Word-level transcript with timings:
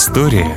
История 0.00 0.56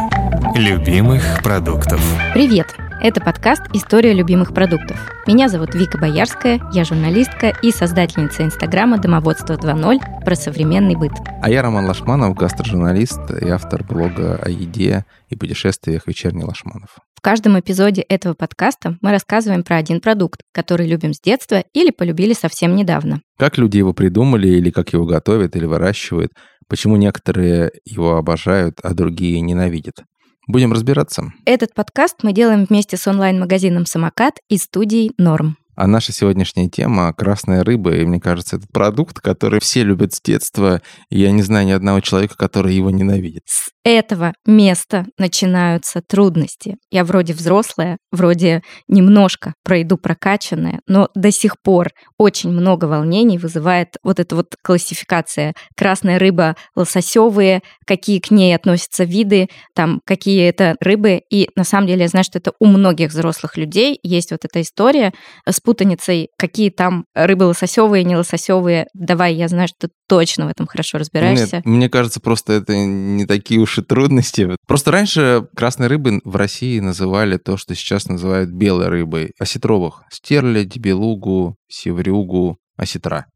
любимых 0.55 1.43
продуктов. 1.43 1.99
Привет! 2.33 2.73
Это 3.01 3.19
подкаст 3.19 3.63
«История 3.73 4.13
любимых 4.13 4.53
продуктов». 4.53 4.97
Меня 5.27 5.49
зовут 5.49 5.75
Вика 5.75 5.97
Боярская, 5.97 6.61
я 6.71 6.85
журналистка 6.85 7.53
и 7.61 7.71
создательница 7.71 8.43
инстаграма 8.43 8.99
«Домоводство 8.99 9.55
2.0» 9.55 10.23
про 10.23 10.35
современный 10.35 10.95
быт. 10.95 11.11
А 11.41 11.49
я 11.49 11.61
Роман 11.61 11.85
Лашманов, 11.87 12.35
гастрожурналист 12.35 13.31
и 13.41 13.49
автор 13.49 13.83
блога 13.83 14.39
о 14.41 14.49
еде 14.49 15.03
и 15.27 15.35
путешествиях 15.35 16.07
«Вечерний 16.07 16.45
Лашманов». 16.45 16.99
В 17.13 17.21
каждом 17.21 17.59
эпизоде 17.59 18.01
этого 18.01 18.35
подкаста 18.35 18.97
мы 19.01 19.11
рассказываем 19.11 19.63
про 19.63 19.75
один 19.75 19.99
продукт, 19.99 20.41
который 20.53 20.87
любим 20.87 21.13
с 21.13 21.19
детства 21.19 21.63
или 21.73 21.89
полюбили 21.89 22.33
совсем 22.33 22.77
недавно. 22.77 23.21
Как 23.37 23.57
люди 23.57 23.77
его 23.77 23.93
придумали 23.93 24.47
или 24.47 24.71
как 24.71 24.93
его 24.93 25.05
готовят 25.05 25.57
или 25.57 25.65
выращивают, 25.65 26.31
почему 26.73 26.95
некоторые 26.95 27.71
его 27.85 28.17
обожают, 28.17 28.79
а 28.81 28.95
другие 28.95 29.39
ненавидят. 29.41 30.05
Будем 30.47 30.73
разбираться. 30.73 31.31
Этот 31.45 31.75
подкаст 31.75 32.23
мы 32.23 32.33
делаем 32.33 32.65
вместе 32.65 32.97
с 32.97 33.05
онлайн-магазином 33.05 33.85
«Самокат» 33.85 34.39
и 34.49 34.57
студией 34.57 35.11
«Норм». 35.19 35.55
А 35.75 35.85
наша 35.85 36.11
сегодняшняя 36.13 36.67
тема— 36.67 37.13
красная 37.15 37.63
рыба, 37.63 37.93
и 37.95 38.05
мне 38.05 38.19
кажется, 38.19 38.55
это 38.55 38.65
продукт, 38.73 39.19
который 39.19 39.59
все 39.59 39.83
любят 39.83 40.15
с 40.15 40.21
детства, 40.21 40.81
я 41.11 41.29
не 41.29 41.43
знаю 41.43 41.67
ни 41.67 41.71
одного 41.71 41.99
человека, 41.99 42.35
который 42.37 42.73
его 42.73 42.89
ненавидит. 42.89 43.43
С 43.45 43.69
этого 43.83 44.33
места 44.45 45.05
начинаются 45.17 46.01
трудности. 46.01 46.77
Я 46.89 47.03
вроде 47.03 47.33
взрослая, 47.33 47.97
вроде 48.11 48.63
немножко 48.87 49.53
про 49.63 49.79
еду 49.79 49.97
прокачанная, 49.97 50.79
но 50.87 51.09
до 51.15 51.31
сих 51.31 51.61
пор 51.61 51.89
очень 52.17 52.51
много 52.51 52.85
волнений 52.85 53.37
вызывает 53.37 53.97
вот 54.03 54.19
эта 54.19 54.35
вот 54.35 54.55
классификация. 54.63 55.53
Красная 55.75 56.17
рыба 56.17 56.55
лососевые, 56.75 57.61
какие 57.85 58.19
к 58.19 58.31
ней 58.31 58.55
относятся 58.55 59.03
виды, 59.03 59.49
там, 59.75 60.01
какие 60.05 60.47
это 60.47 60.75
рыбы. 60.79 61.21
И 61.29 61.49
на 61.55 61.65
самом 61.65 61.87
деле 61.87 62.03
я 62.03 62.07
знаю, 62.07 62.23
что 62.23 62.39
это 62.39 62.53
у 62.59 62.65
многих 62.65 63.09
взрослых 63.09 63.57
людей 63.57 63.99
есть 64.03 64.31
вот 64.31 64.45
эта 64.45 64.61
история 64.61 65.13
с 65.45 65.59
путаницей, 65.59 66.29
какие 66.37 66.69
там 66.69 67.05
рыбы 67.13 67.43
лососевые, 67.43 68.03
не 68.03 68.15
лососевые. 68.15 68.87
Давай, 68.93 69.35
я 69.35 69.47
знаю, 69.49 69.67
что 69.67 69.87
ты 69.87 69.93
точно 70.07 70.45
в 70.45 70.49
этом 70.49 70.67
хорошо 70.67 70.99
разбираешься. 70.99 71.57
Нет, 71.57 71.65
мне 71.65 71.89
кажется, 71.89 72.19
просто 72.19 72.53
это 72.53 72.75
не 72.75 73.25
такие 73.25 73.59
уж 73.59 73.72
и 73.77 73.81
трудности. 73.81 74.55
Просто 74.67 74.91
раньше 74.91 75.47
красной 75.55 75.87
рыбы 75.87 76.21
в 76.23 76.35
России 76.35 76.79
называли 76.79 77.37
то, 77.37 77.57
что 77.57 77.75
сейчас 77.75 78.07
называют 78.07 78.49
белой 78.49 78.87
рыбой. 78.87 79.31
Осетровых. 79.39 80.03
Стерлядь, 80.11 80.77
белугу, 80.77 81.57
севрюгу, 81.67 82.57
осетра 82.77 83.27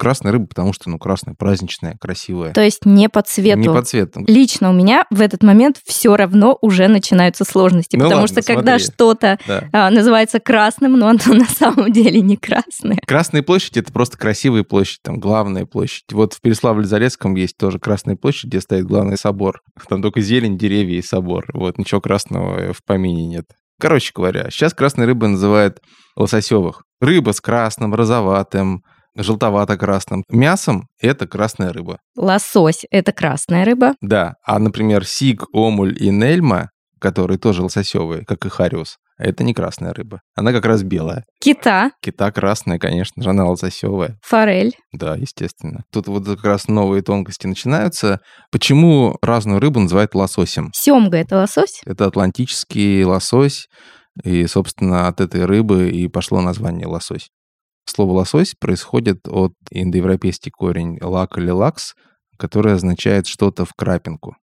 красная 0.00 0.32
рыба, 0.32 0.46
потому 0.46 0.72
что, 0.72 0.88
ну, 0.88 0.98
красная, 0.98 1.34
праздничная, 1.34 1.96
красивая. 2.00 2.52
То 2.52 2.62
есть 2.62 2.86
не 2.86 3.10
по 3.10 3.20
цвету. 3.20 3.60
Не 3.60 3.68
по 3.68 3.82
цвету. 3.82 4.24
Лично 4.26 4.70
у 4.70 4.72
меня 4.72 5.04
в 5.10 5.20
этот 5.20 5.42
момент 5.42 5.78
все 5.84 6.16
равно 6.16 6.56
уже 6.62 6.88
начинаются 6.88 7.44
сложности, 7.44 7.96
ну 7.96 8.04
потому 8.04 8.22
ладно, 8.22 8.42
что 8.42 8.46
когда 8.46 8.78
что-то 8.78 9.38
да. 9.46 9.68
а, 9.72 9.90
называется 9.90 10.40
красным, 10.40 10.98
но 10.98 11.08
оно 11.08 11.20
на 11.26 11.44
самом 11.44 11.92
деле 11.92 12.22
не 12.22 12.38
красное. 12.38 12.98
Красная 13.06 13.42
площадь— 13.42 13.76
это 13.78 13.92
просто 13.92 14.16
красивая 14.16 14.64
площадь, 14.64 15.00
там 15.02 15.20
главная 15.20 15.66
площадь. 15.66 16.12
Вот 16.12 16.32
в 16.32 16.40
Переславле-Залесском 16.42 17.36
есть 17.36 17.58
тоже 17.58 17.78
Красная 17.78 18.16
площадь, 18.16 18.44
где 18.44 18.60
стоит 18.60 18.86
главный 18.86 19.18
собор. 19.18 19.60
Там 19.88 20.00
только 20.00 20.20
зелень, 20.20 20.56
деревья 20.56 20.98
и 20.98 21.02
собор. 21.02 21.46
Вот 21.52 21.76
ничего 21.76 22.00
красного 22.00 22.72
в 22.72 22.84
помине 22.84 23.26
нет. 23.26 23.46
Короче 23.80 24.12
говоря, 24.14 24.48
сейчас 24.50 24.74
красной 24.74 25.06
рыбой 25.06 25.30
называют 25.30 25.80
лососевых. 26.16 26.84
Рыба 27.00 27.32
с 27.32 27.40
красным, 27.40 27.94
розоватым, 27.94 28.84
желтовато-красным 29.22 30.24
мясом– 30.28 30.88
это 31.00 31.26
красная 31.26 31.72
рыба. 31.72 31.98
Лосось– 32.16 32.84
это 32.90 33.12
красная 33.12 33.64
рыба. 33.64 33.94
Да, 34.00 34.34
а, 34.44 34.58
например, 34.58 35.04
сиг, 35.06 35.44
омуль 35.52 35.96
и 35.98 36.10
нельма, 36.10 36.70
которые 37.00 37.38
тоже 37.38 37.62
лососевые, 37.62 38.24
как 38.24 38.44
и 38.44 38.48
хариус, 38.48 38.96
это 39.20 39.44
не 39.44 39.52
красная 39.52 39.92
рыба. 39.92 40.22
Она 40.34 40.52
как 40.52 40.64
раз 40.64 40.82
белая. 40.82 41.24
Кита. 41.40 41.90
Кита 42.02 42.32
красная, 42.32 42.78
конечно 42.78 43.22
же, 43.22 43.30
она 43.30 43.46
лососевая. 43.46 44.18
Форель. 44.22 44.74
Да, 44.92 45.14
естественно. 45.14 45.82
Тут 45.92 46.08
вот 46.08 46.24
как 46.24 46.44
раз 46.44 46.68
новые 46.68 47.02
тонкости 47.02 47.46
начинаются. 47.46 48.20
Почему 48.50 49.18
разную 49.20 49.60
рыбу 49.60 49.78
называют 49.80 50.14
лососем? 50.14 50.70
Семга– 50.74 51.16
это 51.18 51.36
лосось? 51.36 51.82
Это 51.84 52.06
атлантический 52.06 53.04
лосось. 53.04 53.68
И, 54.24 54.46
собственно, 54.46 55.06
от 55.06 55.20
этой 55.20 55.44
рыбы 55.44 55.90
и 55.90 56.08
пошло 56.08 56.40
название 56.40 56.86
лосось. 56.86 57.28
Слово 57.90 58.12
«лосось» 58.12 58.54
происходит 58.54 59.26
от 59.26 59.52
индоевропейский 59.70 60.52
корень 60.52 60.98
«лак» 61.02 61.36
или 61.38 61.50
«лакс», 61.50 61.94
который 62.38 62.74
означает 62.74 63.26
что-то 63.26 63.64
в 63.64 63.74
крапинку. 63.74 64.36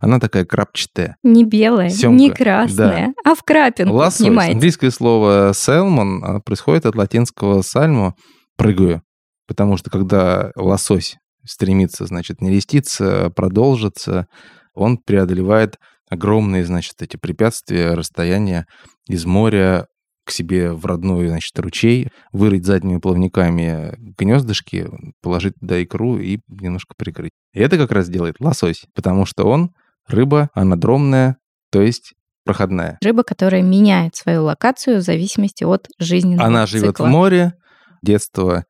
Она 0.00 0.20
такая 0.20 0.44
крапчатая. 0.44 1.16
Не 1.24 1.44
белая, 1.44 1.90
Семка. 1.90 2.16
не 2.16 2.30
красная, 2.30 3.12
да. 3.24 3.32
а 3.32 3.34
в 3.34 3.42
крапинку 3.42 3.94
Лосось. 3.94 4.26
Снимаете. 4.26 4.54
Английское 4.54 4.90
слово 4.92 5.50
«salmon» 5.50 6.40
происходит 6.44 6.86
от 6.86 6.94
латинского 6.94 7.60
«salmo»— 7.60 8.12
«прыгаю». 8.56 9.02
Потому 9.48 9.76
что 9.76 9.90
когда 9.90 10.52
лосось 10.54 11.16
стремится, 11.44 12.06
значит, 12.06 12.40
не 12.40 12.50
листиться, 12.50 13.30
продолжиться, 13.34 14.28
он 14.74 14.98
преодолевает 14.98 15.78
огромные, 16.08 16.64
значит, 16.64 16.94
эти 17.00 17.16
препятствия, 17.16 17.94
расстояния 17.94 18.66
из 19.08 19.24
моря 19.24 19.86
к 20.26 20.32
себе 20.32 20.72
в 20.72 20.84
родной, 20.84 21.28
значит, 21.28 21.56
ручей, 21.58 22.08
вырыть 22.32 22.66
задними 22.66 22.98
плавниками 22.98 23.94
гнездышки, 23.96 24.88
положить 25.22 25.54
туда 25.60 25.82
икру 25.82 26.18
и 26.18 26.40
немножко 26.48 26.94
прикрыть. 26.96 27.30
И 27.54 27.60
это 27.60 27.78
как 27.78 27.92
раз 27.92 28.08
делает 28.08 28.40
лосось, 28.40 28.86
потому 28.92 29.24
что 29.24 29.44
он 29.44 29.70
рыба 30.08 30.50
анадромная, 30.52 31.36
то 31.70 31.80
есть 31.80 32.14
проходная. 32.44 32.98
Рыба, 33.02 33.22
которая 33.22 33.62
меняет 33.62 34.16
свою 34.16 34.44
локацию 34.44 34.98
в 34.98 35.02
зависимости 35.02 35.62
от 35.62 35.88
жизненного 35.98 36.46
Она 36.46 36.66
живет 36.66 36.98
в 36.98 37.06
море, 37.06 37.54
детство 38.02 38.64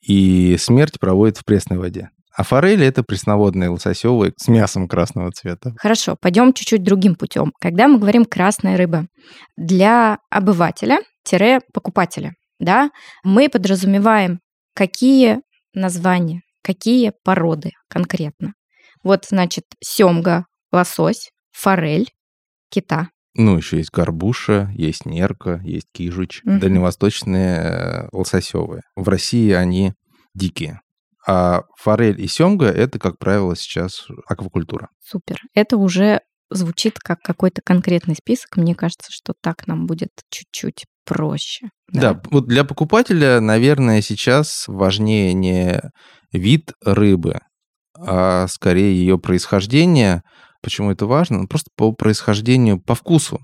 и 0.00 0.56
смерть 0.58 1.00
проводит 1.00 1.38
в 1.38 1.44
пресной 1.44 1.78
воде. 1.78 2.10
А 2.36 2.42
форели— 2.42 2.84
это 2.88 3.04
пресноводные 3.04 3.68
лососевые 3.68 4.32
с 4.36 4.48
мясом 4.48 4.88
красного 4.88 5.30
цвета. 5.30 5.72
Хорошо, 5.78 6.16
пойдем 6.20 6.52
чуть-чуть 6.52 6.82
другим 6.82 7.14
путем. 7.14 7.52
Когда 7.60 7.86
мы 7.86 7.98
говорим 7.98 8.24
«красная 8.24 8.76
рыба», 8.76 9.06
для 9.56 10.18
обывателя-покупателя, 10.30 12.34
да, 12.58 12.90
мы 13.22 13.48
подразумеваем, 13.48 14.40
какие 14.74 15.42
названия, 15.74 16.40
какие 16.62 17.12
породы 17.22 17.70
конкретно. 17.88 18.54
Вот, 19.04 19.26
значит, 19.28 19.64
семга, 19.80 20.46
лосось, 20.72 21.30
форель, 21.52 22.10
кита. 22.68 23.10
Ну, 23.36 23.56
еще 23.56 23.78
есть 23.78 23.90
горбуша, 23.90 24.70
есть 24.74 25.06
нерка, 25.06 25.60
есть 25.64 25.86
кижуч, 25.92 26.42
угу. 26.44 26.58
дальневосточные 26.58 27.56
э, 27.56 28.08
лососевые. 28.12 28.82
В 28.96 29.08
России 29.08 29.52
они 29.52 29.92
дикие. 30.34 30.80
А 31.26 31.62
форель 31.78 32.20
и 32.20 32.26
семга— 32.26 32.66
это, 32.66 32.98
как 32.98 33.18
правило, 33.18 33.56
сейчас 33.56 34.06
аквакультура. 34.26 34.88
Супер. 35.00 35.40
Это 35.54 35.76
уже 35.76 36.20
звучит 36.50 36.98
как 36.98 37.20
какой-то 37.20 37.62
конкретный 37.64 38.14
список. 38.14 38.56
Мне 38.56 38.74
кажется, 38.74 39.10
что 39.10 39.32
так 39.40 39.66
нам 39.66 39.86
будет 39.86 40.10
чуть-чуть 40.30 40.84
проще. 41.04 41.68
Да, 41.92 42.14
да 42.14 42.22
вот 42.30 42.46
для 42.46 42.64
покупателя, 42.64 43.40
наверное, 43.40 44.02
сейчас 44.02 44.64
важнее 44.66 45.32
не 45.32 45.80
вид 46.32 46.72
рыбы, 46.84 47.40
а 47.98 48.46
скорее 48.48 48.94
ее 48.94 49.18
происхождение. 49.18 50.22
Почему 50.62 50.90
это 50.90 51.06
важно? 51.06 51.38
Ну, 51.38 51.46
просто 51.46 51.70
по 51.76 51.92
происхождению, 51.92 52.80
по 52.80 52.94
вкусу. 52.94 53.38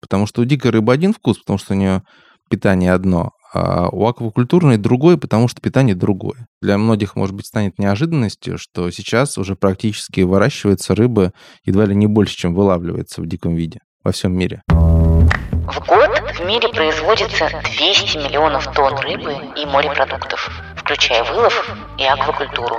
Потому 0.00 0.26
что 0.26 0.42
у 0.42 0.44
дикой 0.44 0.70
рыбы 0.70 0.92
один 0.92 1.12
вкус, 1.12 1.38
потому 1.38 1.58
что 1.58 1.74
у 1.74 1.76
нее 1.76 2.02
питание 2.48 2.92
одно, 2.92 3.30
а 3.52 3.88
у 3.90 4.06
аквакультурной 4.06 4.76
другой, 4.76 5.18
потому 5.18 5.48
что 5.48 5.60
питание 5.60 5.94
другое. 5.94 6.46
Для 6.62 6.78
многих, 6.78 7.16
может 7.16 7.34
быть, 7.34 7.46
станет 7.46 7.78
неожиданностью, 7.78 8.58
что 8.58 8.90
сейчас 8.90 9.38
уже 9.38 9.56
практически 9.56 10.20
выращивается 10.20 10.94
рыба 10.94 11.32
едва 11.64 11.84
ли 11.84 11.94
не 11.94 12.06
больше, 12.06 12.36
чем 12.36 12.54
вылавливается 12.54 13.20
в 13.20 13.26
диком 13.26 13.54
виде 13.54 13.80
во 14.04 14.12
всем 14.12 14.36
мире. 14.36 14.62
В 14.68 15.86
год 15.86 16.10
в 16.36 16.46
мире 16.46 16.68
производится 16.68 17.48
200 17.76 18.18
миллионов 18.18 18.72
тонн 18.72 18.98
рыбы 18.98 19.34
и 19.56 19.66
морепродуктов, 19.66 20.50
включая 20.76 21.24
вылов 21.24 21.76
и 21.98 22.04
аквакультуру. 22.04 22.76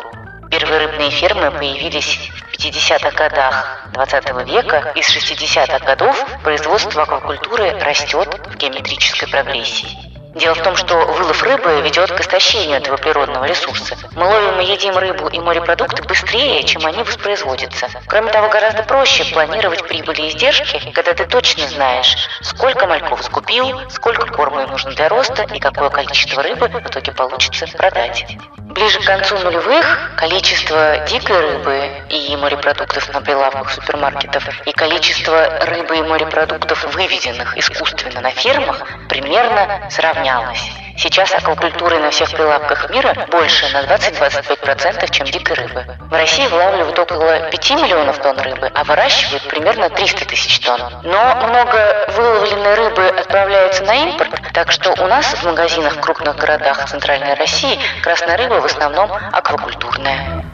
Первые 0.50 0.88
рыбные 0.88 1.10
фермы 1.12 1.52
появились 1.52 2.30
в 2.52 2.58
50-х 2.58 3.12
годах 3.12 3.90
20 3.94 4.48
века, 4.48 4.92
и 4.96 5.02
с 5.02 5.16
60-х 5.16 5.80
годов 5.86 6.28
производство 6.44 7.04
аквакультуры 7.04 7.72
растет 7.80 8.42
в 8.50 8.58
геометрической 8.58 9.30
прогрессии. 9.30 10.11
Дело 10.34 10.56
в 10.56 10.64
том, 10.64 10.78
что 10.78 10.96
вылов 10.96 11.44
рыбы 11.44 11.82
ведет 11.82 12.12
к 12.12 12.22
истощению 12.22 12.78
этого 12.78 12.96
природного 12.96 13.46
ресурса. 13.46 13.98
Мы 14.16 14.26
ловим 14.26 14.62
и 14.62 14.66
едим 14.66 14.98
рыбу 14.98 15.28
и 15.28 15.40
морепродукты 15.40 16.04
быстрее, 16.04 16.64
чем 16.64 16.86
они 16.86 17.04
воспроизводятся. 17.04 17.90
Кроме 18.08 18.32
того, 18.32 18.48
гораздо 18.48 18.84
проще 18.84 19.26
планировать 19.26 19.86
прибыли 19.86 20.22
и 20.22 20.30
издержки, 20.30 20.92
когда 20.92 21.14
ты 21.14 21.26
точно 21.26 21.68
знаешь, 21.68 22.16
сколько 22.42 22.88
мальков 22.88 23.24
скупил, 23.24 23.82
сколько 23.90 24.26
корма 24.28 24.64
им 24.64 24.70
нужно 24.70 24.92
для 24.92 25.10
роста 25.10 25.44
и 25.44 25.60
какое 25.60 25.90
количество 25.90 26.42
рыбы 26.42 26.70
в 26.70 26.88
итоге 26.88 27.12
получится 27.12 27.68
продать. 27.78 28.26
Ближе 28.72 29.02
к 29.02 29.06
концу 29.06 29.38
нулевых 29.38 30.16
количество 30.16 31.00
дикой 31.00 31.42
рыбы 31.42 31.92
и 32.08 32.34
морепродуктов 32.38 33.14
на 33.14 33.20
прилавках 33.20 33.70
супермаркетов 33.70 34.48
и 34.66 34.72
количество 34.72 35.60
рыбы 35.66 35.98
и 35.98 36.02
морепродуктов, 36.02 36.96
выведенных 36.96 37.58
искусственно 37.58 38.22
на 38.22 38.30
фермах, 38.32 38.82
примерно 39.10 39.90
сравнялось. 39.90 40.72
Сейчас 40.98 41.34
аквакультуры 41.34 42.00
на 42.00 42.12
всех 42.12 42.32
прилавках 42.32 42.90
мира 42.92 43.14
больше 43.32 43.68
на 43.74 43.84
20-25%, 43.84 45.10
чем 45.12 45.26
дикой 45.26 45.56
рыбы. 45.56 45.86
В 46.00 46.14
России 46.14 46.46
вылавливают 46.48 46.98
около 47.00 47.40
5 47.50 47.72
миллионов 47.72 48.20
тонн 48.20 48.40
рыбы, 48.40 48.72
а 48.74 48.84
выращивают 48.84 49.48
примерно 49.48 49.90
300 49.90 50.26
тысяч 50.26 50.60
тонн. 50.60 50.80
Но 51.04 51.36
много 51.48 52.06
выловленной 52.10 52.76
рыбы 52.76 53.08
отправляется 53.08 53.84
на 53.84 53.96
импорт, 53.96 54.32
так 54.54 54.72
что 54.72 54.92
у 54.92 55.08
нас 55.08 55.26
в 55.26 55.44
магазинах 55.44 55.96
в 55.96 56.00
крупных 56.02 56.36
городах 56.36 56.88
Центральной 56.88 57.34
России 57.34 57.80
красная 58.04 58.38
рыба 58.38 58.61
в 58.62 58.66
основном 58.66 59.10
аквакультурная. 59.32 60.46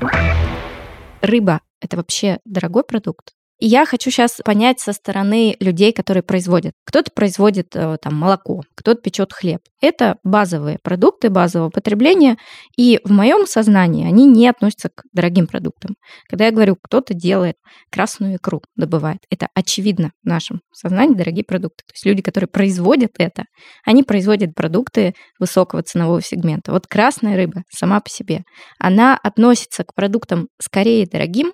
Рыба– 1.21 1.61
это 1.81 1.97
вообще 1.97 2.39
дорогой 2.45 2.83
продукт? 2.83 3.33
Я 3.59 3.87
хочу 3.87 4.11
сейчас 4.11 4.39
понять 4.45 4.79
со 4.79 4.93
стороны 4.93 5.55
людей, 5.59 5.91
которые 5.91 6.21
производят. 6.21 6.73
Кто-то 6.85 7.09
производит 7.11 7.75
э, 7.75 7.97
там 7.99 8.13
молоко, 8.13 8.61
кто-то 8.75 9.01
печет 9.01 9.33
хлеб. 9.33 9.61
Это 9.81 10.17
базовые 10.23 10.77
продукты 10.83 11.31
базового 11.31 11.71
потребления, 11.71 12.37
и 12.77 12.99
в 13.03 13.11
моем 13.11 13.47
сознании 13.47 14.05
они 14.05 14.27
не 14.27 14.47
относятся 14.47 14.89
к 14.89 15.05
дорогим 15.11 15.47
продуктам. 15.47 15.95
Когда 16.29 16.45
я 16.45 16.51
говорю, 16.51 16.75
кто-то 16.79 17.15
делает 17.15 17.55
красную 17.91 18.35
икру, 18.35 18.61
добывает, 18.75 19.21
это 19.31 19.47
очевидно 19.55 20.11
в 20.23 20.27
нашем 20.27 20.61
сознании 20.71 21.15
дорогие 21.15 21.43
продукты. 21.43 21.83
То 21.87 21.93
есть 21.95 22.05
люди, 22.05 22.21
которые 22.21 22.49
производят 22.49 23.13
это, 23.17 23.45
они 23.83 24.03
производят 24.03 24.53
продукты 24.53 25.15
высокого 25.39 25.81
ценового 25.81 26.21
сегмента. 26.21 26.71
Вот 26.71 26.85
красная 26.85 27.35
рыба 27.35 27.63
сама 27.69 28.01
по 28.01 28.09
себе, 28.09 28.43
она 28.77 29.17
относится 29.17 29.83
к 29.83 29.95
продуктам 29.95 30.47
скорее 30.61 31.07
дорогим 31.07 31.53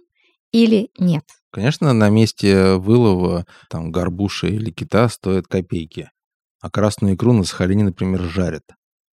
или 0.51 0.89
нет? 0.99 1.23
Конечно, 1.53 1.93
на 1.93 2.09
месте 2.09 2.77
вылова 2.77 3.45
там 3.69 3.91
горбуши 3.91 4.49
или 4.49 4.71
кита 4.71 5.07
стоят 5.07 5.45
копейки. 5.47 6.09
А 6.59 6.71
красную 6.71 7.13
икру 7.13 7.31
на 7.31 7.43
Сахалине, 7.43 7.83
например, 7.83 8.21
жарят. 8.21 8.63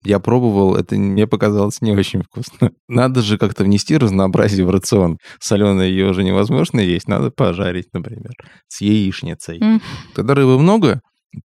Я 0.05 0.19
пробовал, 0.19 0.77
это 0.77 0.95
мне 0.95 1.27
показалось 1.27 1.81
не 1.81 1.91
очень 1.91 2.23
вкусно. 2.23 2.71
Надо 2.87 3.21
же 3.21 3.37
как-то 3.37 3.65
внести 3.65 3.97
разнообразие 3.97 4.65
в 4.65 4.69
рацион. 4.69 5.17
Соленое 5.41 5.89
ее 5.89 6.11
уже 6.11 6.23
невозможно 6.23 6.79
есть, 6.79 7.09
надо 7.09 7.29
пожарить, 7.29 7.89
например, 7.91 8.31
с 8.69 8.79
яичницей. 8.79 9.59
Mm. 9.59 9.81
Когда 10.15 10.33
рыбы 10.33 10.57
много, 10.57 11.01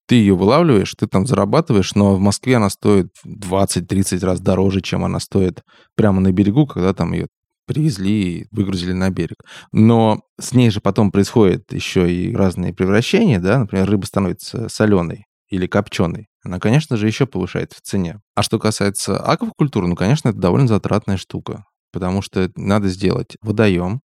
ты 0.06 0.14
ее 0.14 0.36
вылавливаешь, 0.36 0.94
ты 0.96 1.08
там 1.08 1.26
зарабатываешь, 1.26 1.96
но 1.96 2.14
в 2.14 2.20
Москве 2.20 2.56
она 2.56 2.70
стоит 2.70 3.08
20-30 3.26 4.24
раз 4.24 4.40
дороже, 4.40 4.80
чем 4.80 5.04
она 5.04 5.18
стоит 5.18 5.62
прямо 5.96 6.20
на 6.20 6.30
берегу, 6.30 6.68
когда 6.68 6.94
там 6.94 7.12
ее 7.12 7.26
привезли 7.66 8.40
и 8.40 8.46
выгрузили 8.50 8.92
на 8.92 9.10
берег. 9.10 9.36
Но 9.72 10.22
с 10.38 10.52
ней 10.52 10.70
же 10.70 10.80
потом 10.80 11.10
происходят 11.10 11.72
еще 11.72 12.12
и 12.12 12.34
разные 12.34 12.74
превращения, 12.74 13.40
да, 13.40 13.58
например, 13.58 13.88
рыба 13.88 14.04
становится 14.04 14.68
соленой 14.68 15.26
или 15.48 15.66
копченой. 15.66 16.28
Она, 16.42 16.58
конечно 16.58 16.96
же, 16.96 17.06
еще 17.06 17.26
повышает 17.26 17.72
в 17.72 17.80
цене. 17.80 18.20
А 18.34 18.42
что 18.42 18.58
касается 18.58 19.18
аквакультуры, 19.18 19.86
ну, 19.86 19.96
конечно, 19.96 20.28
это 20.28 20.38
довольно 20.38 20.68
затратная 20.68 21.16
штука, 21.16 21.64
потому 21.92 22.22
что 22.22 22.50
надо 22.56 22.88
сделать 22.88 23.36
водоем, 23.40 24.00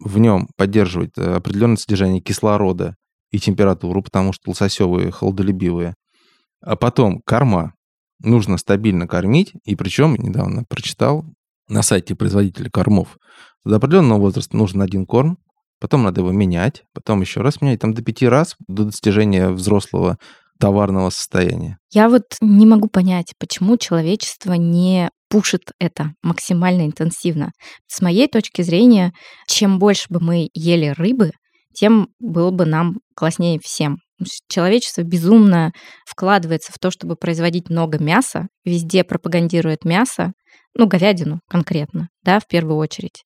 в 0.00 0.18
нем 0.18 0.48
поддерживать 0.56 1.12
э, 1.16 1.34
определенное 1.34 1.76
содержание 1.76 2.20
кислорода 2.20 2.96
и 3.30 3.38
температуру, 3.38 4.02
потому 4.02 4.32
что 4.32 4.50
лососевые 4.50 5.10
холодолюбивые. 5.10 5.94
А 6.62 6.76
потом 6.76 7.20
корма. 7.24 7.74
Нужно 8.22 8.58
стабильно 8.58 9.08
кормить, 9.08 9.54
и 9.64 9.74
причем, 9.76 10.14
недавно 10.14 10.64
прочитал, 10.68 11.24
на 11.70 11.82
сайте 11.82 12.14
производителя 12.14 12.68
кормов. 12.70 13.18
До 13.64 13.76
определенного 13.76 14.20
возраста 14.20 14.56
нужен 14.56 14.82
один 14.82 15.06
корм, 15.06 15.38
потом 15.80 16.02
надо 16.02 16.20
его 16.20 16.32
менять, 16.32 16.84
потом 16.92 17.20
еще 17.20 17.40
раз 17.40 17.60
менять, 17.60 17.80
там 17.80 17.94
до 17.94 18.02
пяти 18.02 18.26
раз 18.26 18.56
до 18.68 18.84
достижения 18.84 19.48
взрослого 19.50 20.18
товарного 20.58 21.10
состояния. 21.10 21.78
Я 21.90 22.08
вот 22.08 22.36
не 22.40 22.66
могу 22.66 22.88
понять, 22.88 23.32
почему 23.38 23.76
человечество 23.78 24.52
не 24.52 25.10
пушит 25.28 25.72
это 25.78 26.12
максимально 26.22 26.86
интенсивно. 26.86 27.52
С 27.86 28.02
моей 28.02 28.28
точки 28.28 28.62
зрения, 28.62 29.12
чем 29.46 29.78
больше 29.78 30.06
бы 30.10 30.20
мы 30.20 30.50
ели 30.52 30.88
рыбы, 30.88 31.32
тем 31.72 32.08
было 32.18 32.50
бы 32.50 32.66
нам 32.66 32.98
класснее 33.14 33.58
всем. 33.62 33.98
Человечество 34.48 35.02
безумно 35.02 35.72
вкладывается 36.06 36.72
в 36.72 36.78
то, 36.78 36.90
чтобы 36.90 37.16
производить 37.16 37.70
много 37.70 37.98
мяса, 37.98 38.48
везде 38.64 39.04
пропагандирует 39.04 39.84
мясо, 39.84 40.32
ну, 40.74 40.86
говядину 40.86 41.40
конкретно, 41.48 42.08
да, 42.22 42.38
в 42.40 42.46
первую 42.46 42.76
очередь. 42.76 43.24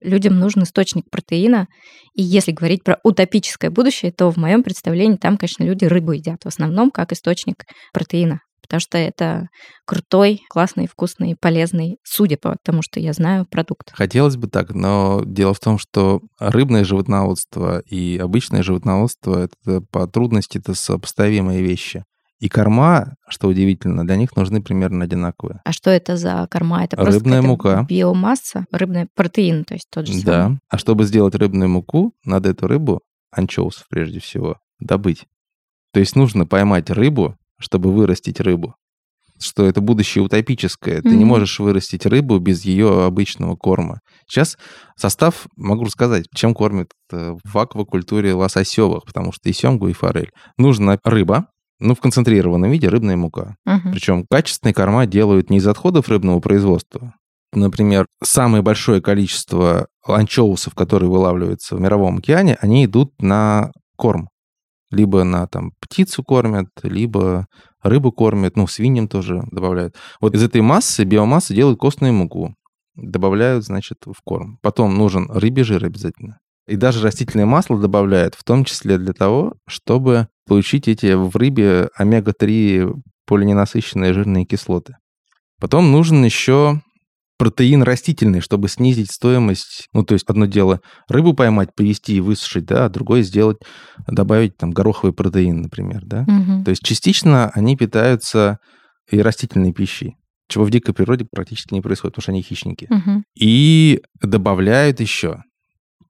Людям 0.00 0.38
нужен 0.38 0.62
источник 0.62 1.04
протеина, 1.10 1.66
и 2.14 2.22
если 2.22 2.52
говорить 2.52 2.84
про 2.84 2.98
утопическое 3.02 3.70
будущее, 3.70 4.12
то 4.12 4.30
в 4.30 4.36
моем 4.36 4.62
представлении 4.62 5.16
там, 5.16 5.36
конечно, 5.38 5.64
люди 5.64 5.84
рыбу 5.84 6.12
едят 6.12 6.44
в 6.44 6.48
основном 6.48 6.90
как 6.90 7.12
источник 7.12 7.64
протеина, 7.92 8.40
потому 8.66 8.80
что 8.80 8.98
это 8.98 9.48
крутой, 9.84 10.42
классный, 10.48 10.86
вкусный, 10.86 11.36
полезный, 11.40 11.98
судя 12.04 12.36
по 12.36 12.56
тому, 12.62 12.82
что 12.82 13.00
я 13.00 13.12
знаю, 13.12 13.46
продукт. 13.46 13.92
Хотелось 13.92 14.36
бы 14.36 14.48
так, 14.48 14.74
но 14.74 15.22
дело 15.24 15.54
в 15.54 15.60
том, 15.60 15.78
что 15.78 16.20
рыбное 16.38 16.84
животноводство 16.84 17.80
и 17.80 18.18
обычное 18.18 18.62
животноводство— 18.62 19.48
это 19.64 19.80
по 19.90 20.06
трудности 20.06 20.58
это 20.58 20.74
сопоставимые 20.74 21.62
вещи. 21.62 22.04
И 22.38 22.50
корма, 22.50 23.14
что 23.28 23.48
удивительно, 23.48 24.06
для 24.06 24.16
них 24.16 24.36
нужны 24.36 24.62
примерно 24.62 25.04
одинаковые. 25.04 25.60
А 25.64 25.72
что 25.72 25.90
это 25.90 26.18
за 26.18 26.46
корма? 26.50 26.84
Это 26.84 26.96
просто 26.96 27.14
рыбная 27.14 27.40
мука. 27.40 27.86
Биомасса, 27.88 28.66
рыбный 28.70 29.06
протеин, 29.14 29.64
то 29.64 29.72
есть 29.72 29.88
тот 29.90 30.06
же 30.06 30.22
да. 30.22 30.42
самый. 30.44 30.58
А 30.68 30.76
чтобы 30.76 31.04
сделать 31.04 31.34
рыбную 31.34 31.70
муку, 31.70 32.12
надо 32.24 32.50
эту 32.50 32.66
рыбу, 32.66 33.00
анчоусов 33.30 33.86
прежде 33.88 34.20
всего, 34.20 34.58
добыть. 34.80 35.24
То 35.92 36.00
есть 36.00 36.14
нужно 36.14 36.46
поймать 36.46 36.90
рыбу, 36.90 37.36
чтобы 37.58 37.92
вырастить 37.92 38.40
рыбу. 38.40 38.74
Что 39.38 39.66
это 39.66 39.82
будущее 39.82 40.24
утопическое. 40.24 41.02
Ты 41.02 41.08
mm-hmm. 41.08 41.14
не 41.16 41.24
можешь 41.26 41.58
вырастить 41.58 42.06
рыбу 42.06 42.38
без 42.38 42.64
ее 42.64 43.04
обычного 43.04 43.54
корма. 43.54 44.00
Сейчас 44.26 44.56
состав, 44.96 45.46
могу 45.56 45.84
рассказать, 45.84 46.24
чем 46.34 46.54
кормят 46.54 46.92
э, 47.12 47.36
в 47.44 47.58
аквакультуре 47.58 48.32
лососевых, 48.32 49.04
потому 49.04 49.32
что 49.32 49.48
и 49.50 49.52
семгу, 49.52 49.88
и 49.88 49.92
форель. 49.92 50.30
Нужна 50.56 50.98
рыба, 51.04 51.48
ну, 51.78 51.94
в 51.94 52.00
концентрированном 52.00 52.70
виде 52.70 52.88
рыбная 52.88 53.16
мука. 53.16 53.56
Угу. 53.66 53.90
Причем 53.92 54.26
качественные 54.30 54.74
корма 54.74 55.04
делают 55.06 55.50
не 55.50 55.58
из 55.58 55.66
отходов 55.66 56.08
рыбного 56.08 56.40
производства. 56.40 57.14
Например, 57.52 58.06
самое 58.22 58.62
большое 58.62 59.00
количество 59.00 59.88
анчоусов, 60.04 60.74
которые 60.74 61.10
вылавливаются 61.10 61.76
в 61.76 61.80
Мировом 61.80 62.18
океане, 62.18 62.56
они 62.60 62.84
идут 62.84 63.12
на 63.20 63.72
корм. 63.96 64.28
Либо 64.90 65.24
на 65.24 65.46
там 65.46 65.72
птицу 65.80 66.22
кормят, 66.22 66.68
либо 66.82 67.46
рыбу 67.82 68.12
кормят, 68.12 68.56
ну, 68.56 68.66
свиньям 68.66 69.08
тоже 69.08 69.42
добавляют. 69.50 69.96
Вот 70.20 70.34
из 70.34 70.42
этой 70.42 70.60
массы, 70.60 71.04
биомассы 71.04 71.54
делают 71.54 71.78
костную 71.78 72.12
муку. 72.12 72.54
Добавляют, 72.94 73.64
значит, 73.64 73.98
в 74.06 74.16
корм. 74.24 74.58
Потом 74.62 74.96
нужен 74.96 75.30
рыбий 75.30 75.64
жир 75.64 75.84
обязательно. 75.84 76.38
И 76.66 76.76
даже 76.76 77.02
растительное 77.02 77.46
масло 77.46 77.78
добавляют, 77.78 78.34
в 78.34 78.42
том 78.42 78.64
числе 78.64 78.98
для 78.98 79.12
того, 79.12 79.54
чтобы 79.68 80.28
получить 80.46 80.88
эти 80.88 81.12
в 81.14 81.34
рыбе 81.36 81.90
омега-3 81.96 82.92
полиненасыщенные 83.26 84.12
жирные 84.12 84.44
кислоты. 84.44 84.96
Потом 85.60 85.90
нужен 85.90 86.24
еще 86.24 86.80
протеин 87.38 87.82
растительный, 87.82 88.40
чтобы 88.40 88.68
снизить 88.68 89.10
стоимость. 89.10 89.88
Ну, 89.92 90.04
то 90.04 90.14
есть 90.14 90.26
одно 90.28 90.46
дело 90.46 90.80
рыбу 91.08 91.34
поймать, 91.34 91.74
привести 91.74 92.16
и 92.16 92.20
высушить, 92.20 92.66
да, 92.66 92.86
а 92.86 92.88
другое 92.88 93.22
сделать, 93.22 93.58
добавить 94.06 94.56
там 94.56 94.70
гороховый 94.70 95.12
протеин, 95.12 95.62
например, 95.62 96.02
да. 96.04 96.22
Угу. 96.22 96.64
То 96.64 96.70
есть 96.70 96.82
частично 96.82 97.50
они 97.54 97.76
питаются 97.76 98.58
и 99.10 99.20
растительной 99.20 99.72
пищей 99.72 100.16
чего 100.48 100.64
в 100.64 100.70
дикой 100.70 100.94
природе 100.94 101.26
практически 101.28 101.74
не 101.74 101.80
происходит, 101.80 102.14
потому 102.14 102.22
что 102.22 102.30
они 102.30 102.40
хищники. 102.40 102.86
Угу. 102.88 103.24
И 103.34 104.00
добавляют 104.22 105.00
еще 105.00 105.42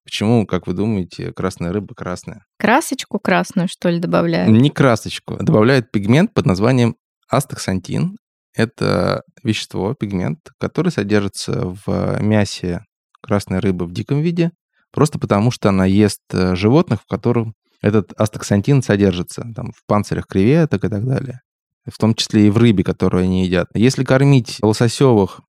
Почему, 0.07 0.47
как 0.47 0.69
вы 0.69 0.75
думаете, 0.75 1.33
красная 1.33 1.73
рыба 1.73 1.93
красная? 1.93 2.45
Красочку 2.61 3.19
красную, 3.19 3.67
что 3.67 3.89
ли, 3.89 3.99
добавляют? 3.99 4.49
Не 4.53 4.71
красочку. 4.71 5.37
Добавляют 5.41 5.91
пигмент 5.91 6.33
под 6.33 6.47
названием 6.47 6.95
астаксантин. 7.29 8.17
Это 8.57 9.23
вещество, 9.43 9.95
пигмент, 9.95 10.39
который 10.59 10.91
содержится 10.91 11.75
в 11.85 12.19
мясе 12.23 12.85
красной 13.21 13.59
рыбы 13.59 13.87
в 13.87 13.93
диком 13.93 14.23
виде, 14.23 14.51
просто 14.93 15.19
потому 15.19 15.51
что 15.51 15.69
она 15.69 15.85
ест 15.85 16.23
э, 16.33 16.57
животных, 16.57 17.03
в 17.03 17.07
которых 17.07 17.49
этот 17.83 18.13
астаксантин 18.17 18.83
содержится, 18.83 19.47
там, 19.55 19.73
в 19.73 19.85
панцирях 19.87 20.27
креветок 20.27 20.85
и 20.85 20.89
так 20.89 21.05
далее. 21.05 21.41
В 21.87 21.99
том 21.99 22.15
числе 22.15 22.47
и 22.47 22.51
в 22.51 22.57
рыбе, 22.57 22.83
которую 22.83 23.25
они 23.25 23.45
едят. 23.45 23.69
Если 23.75 24.05
кормить 24.05 24.59
лососевых 24.63 25.41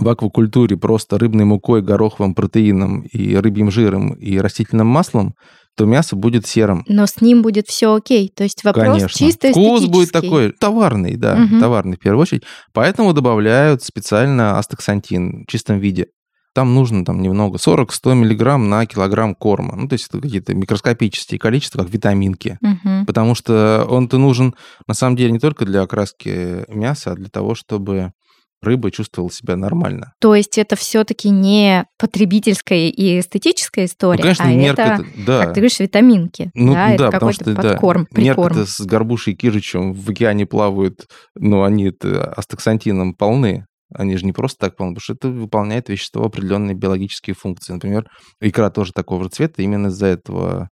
в 0.00 0.08
аквакультуре 0.08 0.76
просто 0.76 1.18
рыбной 1.18 1.44
мукой, 1.44 1.82
гороховым 1.82 2.34
протеином 2.34 3.02
и 3.02 3.36
рыбьим 3.36 3.70
жиром 3.70 4.12
и 4.14 4.38
растительным 4.38 4.86
маслом, 4.86 5.34
то 5.76 5.84
мясо 5.84 6.16
будет 6.16 6.46
серым. 6.46 6.84
Но 6.88 7.06
с 7.06 7.20
ним 7.20 7.42
будет 7.42 7.68
все 7.68 7.94
окей. 7.94 8.30
То 8.34 8.42
есть 8.42 8.64
вопрос 8.64 8.86
Конечно. 8.86 9.08
чисто 9.18 9.50
Вкус 9.50 9.86
будет 9.86 10.12
такой 10.12 10.52
товарный, 10.52 11.16
да, 11.16 11.36
Мгм. 11.36 11.60
товарный 11.60 11.96
в 11.96 12.00
первую 12.00 12.22
очередь. 12.22 12.42
Поэтому 12.72 13.12
добавляют 13.12 13.82
специально 13.82 14.58
астаксантин 14.58 15.44
в 15.46 15.50
чистом 15.50 15.78
виде. 15.78 16.08
Там 16.52 16.74
нужно 16.74 17.04
там 17.04 17.22
немного, 17.22 17.58
40-100 17.58 18.14
миллиграмм 18.14 18.68
на 18.68 18.84
килограмм 18.84 19.36
корма. 19.36 19.76
Ну, 19.76 19.86
то 19.86 19.92
есть 19.92 20.08
это 20.08 20.20
какие-то 20.20 20.52
микроскопические 20.52 21.38
количества, 21.38 21.78
как 21.84 21.90
витаминки. 21.90 22.58
Мгм. 22.60 23.06
Потому 23.06 23.36
что 23.36 23.86
он-то 23.88 24.18
нужен, 24.18 24.54
на 24.88 24.94
самом 24.94 25.14
деле, 25.16 25.30
не 25.30 25.38
только 25.38 25.64
для 25.64 25.82
окраски 25.82 26.64
мяса, 26.68 27.12
а 27.12 27.14
для 27.14 27.28
того, 27.28 27.54
чтобы 27.54 28.12
рыба 28.62 28.90
чувствовала 28.90 29.30
себя 29.30 29.56
нормально. 29.56 30.12
То 30.20 30.34
есть 30.34 30.58
это 30.58 30.76
все-таки 30.76 31.30
не 31.30 31.86
потребительская 31.98 32.88
и 32.88 33.20
эстетическая 33.20 33.86
история, 33.86 34.18
ну, 34.18 34.22
конечно, 34.22 34.44
а 34.44 34.52
мерка 34.52 34.82
это, 34.82 35.04
да. 35.26 35.44
как 35.44 35.54
ты 35.54 35.60
говоришь, 35.60 35.80
витаминки. 35.80 36.50
Ну 36.54 36.74
да, 36.74 36.88
да, 36.88 36.94
это 36.94 37.10
потому 37.10 37.32
что 37.32 37.54
да, 37.54 37.62
подкорм, 37.62 38.06
прикорм. 38.06 38.56
мерка-то 38.56 38.66
с 38.66 38.80
горбушей 38.80 39.34
и 39.34 39.36
кижичем 39.36 39.92
в 39.92 40.10
океане 40.10 40.46
плавают, 40.46 41.06
но 41.34 41.64
они 41.64 41.92
астаксантином 42.36 43.14
полны. 43.14 43.66
Они 43.92 44.16
же 44.16 44.24
не 44.24 44.32
просто 44.32 44.66
так 44.66 44.76
полны, 44.76 44.94
потому 44.94 45.02
что 45.02 45.14
это 45.14 45.28
выполняет 45.28 45.88
вещество 45.88 46.24
определенные 46.24 46.76
биологические 46.76 47.34
функции. 47.34 47.72
Например, 47.72 48.06
икра 48.40 48.70
тоже 48.70 48.92
такого 48.92 49.24
же 49.24 49.30
цвета, 49.30 49.62
именно 49.62 49.88
из-за 49.88 50.06
этого 50.06 50.68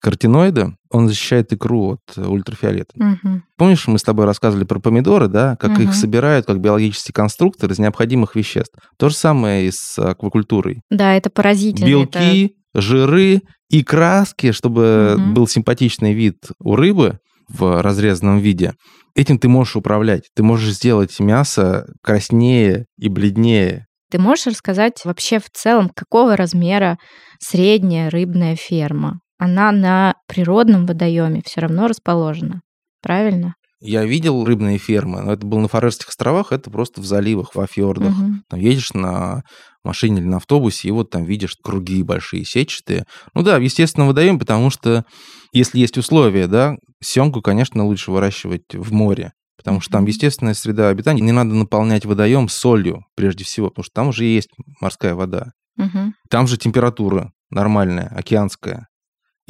каротиноида 0.00 0.74
он 0.90 1.08
защищает 1.08 1.52
икру 1.52 1.92
от 1.98 2.18
ультрафиолета. 2.18 2.92
Мгм. 2.96 3.44
Помнишь, 3.56 3.86
мы 3.86 3.98
с 3.98 4.02
тобой 4.02 4.24
рассказывали 4.26 4.64
про 4.64 4.80
помидоры, 4.80 5.28
да, 5.28 5.56
как 5.56 5.72
Мгм. 5.72 5.82
их 5.82 5.94
собирают 5.94 6.46
как 6.46 6.60
биологический 6.60 7.12
конструктор 7.12 7.70
из 7.70 7.78
необходимых 7.78 8.34
веществ. 8.36 8.74
То 8.98 9.08
же 9.08 9.14
самое 9.14 9.66
и 9.66 9.70
с 9.70 9.98
аквакультурой. 9.98 10.80
Да, 10.90 11.14
это 11.14 11.30
поразительно. 11.30 11.86
это- 11.86 12.18
Белки, 12.18 12.54
жиры 12.74 13.42
и 13.68 13.84
краски, 13.84 14.52
чтобы 14.52 15.14
Мгм. 15.18 15.34
был 15.34 15.46
симпатичный 15.46 16.12
вид 16.14 16.36
у 16.58 16.74
рыбы 16.76 17.18
в 17.48 17.82
разрезанном 17.82 18.38
виде. 18.38 18.74
Этим 19.16 19.38
ты 19.38 19.48
можешь 19.48 19.76
управлять. 19.76 20.28
Ты 20.36 20.42
можешь 20.42 20.72
сделать 20.74 21.18
мясо 21.20 21.86
краснее 22.02 22.86
и 22.96 23.08
бледнее. 23.08 23.86
Ты 24.10 24.18
можешь 24.18 24.46
рассказать 24.46 25.00
вообще 25.04 25.38
в 25.38 25.50
целом, 25.52 25.90
какого 25.94 26.36
размера 26.36 26.96
средняя 27.40 28.10
рыбная 28.10 28.56
ферма? 28.56 29.20
Она 29.40 29.72
на 29.72 30.16
природном 30.26 30.84
водоеме 30.84 31.40
все 31.42 31.62
равно 31.62 31.88
расположена, 31.88 32.60
правильно? 33.00 33.54
Я 33.80 34.04
видел 34.04 34.44
рыбные 34.44 34.76
фермы, 34.76 35.22
но 35.22 35.32
это 35.32 35.46
было 35.46 35.60
на 35.60 35.68
Фарерских 35.68 36.10
островах, 36.10 36.52
это 36.52 36.70
просто 36.70 37.00
в 37.00 37.06
заливах, 37.06 37.54
во 37.54 37.66
фьордах. 37.66 38.14
Мгм. 38.14 38.42
Там 38.50 38.60
едешь 38.60 38.92
на 38.92 39.42
машине 39.82 40.20
или 40.20 40.26
на 40.26 40.36
автобусе, 40.36 40.88
и 40.88 40.90
вот 40.90 41.08
там 41.08 41.24
видишь 41.24 41.56
круги 41.56 42.02
большие, 42.02 42.44
сетчатые. 42.44 43.06
Ну 43.32 43.40
да, 43.40 43.58
в 43.58 43.62
естественном 43.62 44.08
водоеме, 44.08 44.38
потому 44.38 44.68
что 44.68 45.06
если 45.54 45.78
есть 45.78 45.96
условия, 45.96 46.46
да, 46.46 46.76
семгу, 47.02 47.40
конечно, 47.40 47.86
лучше 47.86 48.10
выращивать 48.10 48.74
в 48.74 48.92
море. 48.92 49.32
Потому 49.56 49.80
что 49.80 49.92
там 49.92 50.04
естественная 50.04 50.52
среда 50.52 50.90
обитания. 50.90 51.22
Не 51.22 51.32
надо 51.32 51.54
наполнять 51.54 52.04
водоем 52.04 52.50
солью, 52.50 53.06
прежде 53.14 53.44
всего, 53.44 53.70
потому 53.70 53.84
что 53.84 53.94
там 53.94 54.08
уже 54.08 54.24
есть 54.24 54.50
морская 54.82 55.14
вода. 55.14 55.52
Мгм. 55.76 56.12
Там 56.28 56.46
же 56.46 56.58
температура 56.58 57.32
нормальная, 57.48 58.08
океанская. 58.14 58.89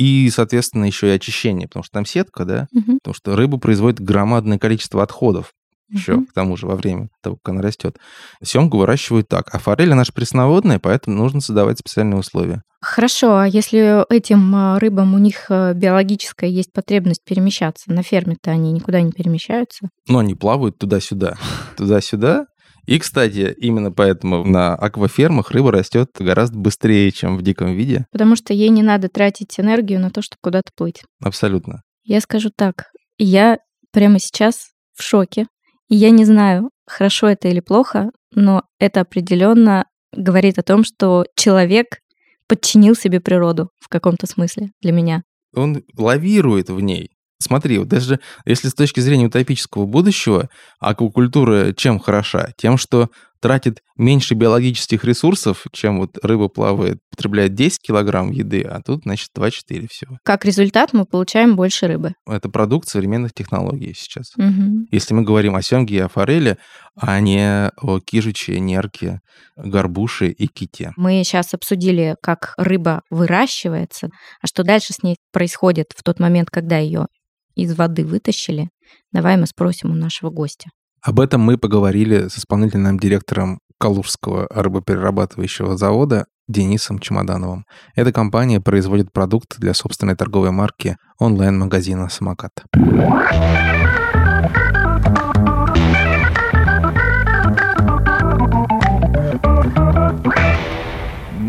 И, 0.01 0.31
соответственно, 0.31 0.87
еще 0.87 1.09
и 1.09 1.11
очищение, 1.17 1.69
потому 1.69 1.83
что 1.85 1.93
там 1.93 2.07
сетка, 2.07 2.47
да, 2.47 2.69
Мгм. 2.73 2.99
потому 3.03 3.15
что 3.15 3.37
рыба 3.37 3.59
производит 3.59 4.01
громадное 4.01 4.59
количество 4.59 5.03
отходов 5.03 5.53
еще, 5.93 6.13
Мгм. 6.15 6.27
к 6.27 6.33
тому 6.33 6.57
же, 6.57 6.67
во 6.67 6.77
время 6.77 7.09
того, 7.21 7.37
как 7.43 7.53
она 7.53 7.63
растет. 7.63 7.99
Семгу 8.43 8.79
выращивают 8.79 9.29
так. 9.29 9.53
А 9.53 9.59
форель, 9.59 9.93
она 9.93 10.05
же 10.05 10.13
пресноводная, 10.13 10.79
поэтому 10.79 11.17
нужно 11.17 11.41
создавать 11.41 11.81
специальные 11.81 12.19
условия. 12.21 12.63
Хорошо, 12.81 13.37
а 13.39 13.47
если 13.47 14.11
этим 14.11 14.55
а, 14.55 14.79
рыбам 14.79 15.15
у 15.15 15.19
них 15.19 15.47
а, 15.51 15.75
биологическая 15.75 16.49
есть 16.49 16.73
потребность 16.73 17.23
перемещаться, 17.25 17.93
на 17.93 18.03
ферме-то 18.03 18.51
они 18.53 18.73
никуда 18.73 19.03
не 19.03 19.11
перемещаются? 19.13 19.89
Но 20.09 20.21
они 20.21 20.35
плавают 20.35 20.79
туда-сюда, 20.79 21.37
туда-сюда. 21.77 22.47
И, 22.91 22.99
кстати, 22.99 23.55
именно 23.57 23.93
поэтому 23.93 24.45
на 24.45 24.75
аквафермах 24.75 25.53
рыба 25.53 25.71
растет 25.71 26.09
гораздо 26.19 26.59
быстрее, 26.59 27.13
чем 27.13 27.37
в 27.37 27.43
диком 27.43 27.73
виде. 27.73 28.07
Потому 28.11 28.35
что 28.35 28.53
ей 28.53 28.69
не 28.71 28.83
надо 28.83 29.09
тратить 29.09 29.61
энергию 29.61 30.01
на 30.01 30.11
то, 30.11 30.23
чтобы 30.23 30.39
куда-то 30.43 30.73
плыть. 30.77 31.05
Абсолютно. 31.23 31.83
Я 32.03 32.21
скажу 32.21 32.51
так, 32.51 32.91
я 33.17 33.59
прямо 33.93 34.19
сейчас 34.19 34.71
в 34.93 35.05
шоке, 35.05 35.47
и 35.89 35.95
я 35.95 36.11
не 36.11 36.25
знаю, 36.25 36.71
хорошо 36.85 37.29
это 37.29 37.47
или 37.47 37.61
плохо, 37.61 38.11
но 38.35 38.65
это 38.81 39.03
определенно 39.03 39.85
говорит 40.13 40.59
о 40.59 40.65
том, 40.65 40.83
что 40.83 41.27
человек 41.37 42.01
подчинил 42.49 42.97
себе 42.97 43.21
природу 43.21 43.71
в 43.79 43.89
каком-то 43.89 44.27
смысле 44.27 44.73
для 44.83 44.91
меня. 44.91 45.23
Он 45.55 45.85
лавирует 45.97 46.71
в 46.71 46.81
ней. 46.81 47.11
Смотри, 47.41 47.79
вот 47.79 47.89
даже 47.89 48.21
если 48.45 48.69
с 48.69 48.75
точки 48.75 49.01
зрения 49.01 49.27
утопического 49.27 49.87
будущего, 49.87 50.51
аквакультура 50.79 51.73
чем 51.73 51.99
хороша? 51.99 52.51
Тем, 52.57 52.77
что 52.77 53.09
тратит 53.41 53.83
меньше 53.97 54.35
биологических 54.35 55.03
ресурсов, 55.05 55.65
чем 55.73 55.99
вот 55.99 56.19
рыба 56.23 56.49
плавает, 56.49 56.99
потребляет 57.11 57.55
10 57.55 57.81
килограмм 57.81 58.31
еды, 58.31 58.61
а 58.61 58.81
тут, 58.83 59.05
значит, 59.05 59.31
2-4 59.37 59.89
всего. 59.91 60.19
Как 60.23 60.45
результат 60.45 60.93
мы 60.93 61.07
получаем 61.07 61.57
больше 61.57 61.87
рыбы. 61.87 62.13
Это 62.27 62.49
продукт 62.51 62.89
современных 62.89 63.33
технологий 63.33 63.95
сейчас. 63.97 64.33
Мгм. 64.37 64.87
Если 64.91 65.15
мы 65.15 65.23
говорим 65.23 65.57
о 65.57 65.63
семге 65.63 65.97
и 65.97 66.01
о 66.01 66.09
форели, 66.09 66.59
а 66.95 67.19
не 67.21 67.71
о 67.77 68.01
кижуче, 68.01 68.61
нерке, 68.61 69.21
горбуше 69.57 70.29
и 70.29 70.47
ките. 70.47 70.93
Мы 70.97 71.23
сейчас 71.25 71.55
обсудили, 71.55 72.17
как 72.23 72.53
рыба 72.59 73.03
выращивается, 73.11 74.11
а 74.43 74.47
что 74.47 74.65
дальше 74.65 74.93
с 74.93 75.03
ней 75.03 75.17
происходит 75.33 75.93
в 75.97 76.03
тот 76.03 76.21
момент, 76.21 76.51
когда 76.51 76.77
ее 76.77 77.07
из 77.55 77.75
воды 77.77 78.05
вытащили. 78.05 78.71
Давай 79.13 79.37
мы 79.37 79.47
спросим 79.47 79.91
у 79.91 79.95
нашего 79.95 80.31
гостя. 80.31 80.71
Об 81.03 81.21
этом 81.21 81.41
мы 81.41 81.57
поговорили 81.57 82.29
с 82.29 82.39
исполнительным 82.39 82.99
директором 82.99 83.61
Калужского 83.79 84.47
рыбоперерабатывающего 84.51 85.77
завода 85.77 86.27
Денисом 86.49 86.99
Чемодановым. 86.99 87.65
Эта 87.95 88.13
компания 88.13 88.61
производит 88.61 89.13
продукт 89.13 89.59
для 89.59 89.73
собственной 89.73 90.17
торговой 90.17 90.51
марки 90.51 90.97
онлайн-магазина 91.19 92.09
«Самокат». 92.09 92.53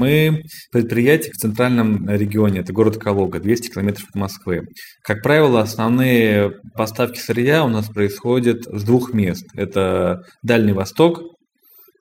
Мы 0.02 0.46
предприятие 0.72 1.32
в 1.32 1.38
центральном 1.38 2.10
регионе, 2.10 2.62
это 2.62 2.74
город 2.74 2.98
Калуга, 2.98 3.40
200 3.40 3.74
километров 3.74 4.08
от 4.10 4.16
Москвы. 4.16 4.64
Как 5.04 5.22
правило, 5.22 5.62
основные 5.62 6.54
поставки 6.76 7.20
сырья 7.20 7.64
у 7.64 7.68
нас 7.68 7.88
происходят 7.88 8.64
с 8.64 8.84
двух 8.84 9.14
мест. 9.14 9.46
Это 9.54 10.24
Дальний 10.42 10.74
Восток, 10.74 11.22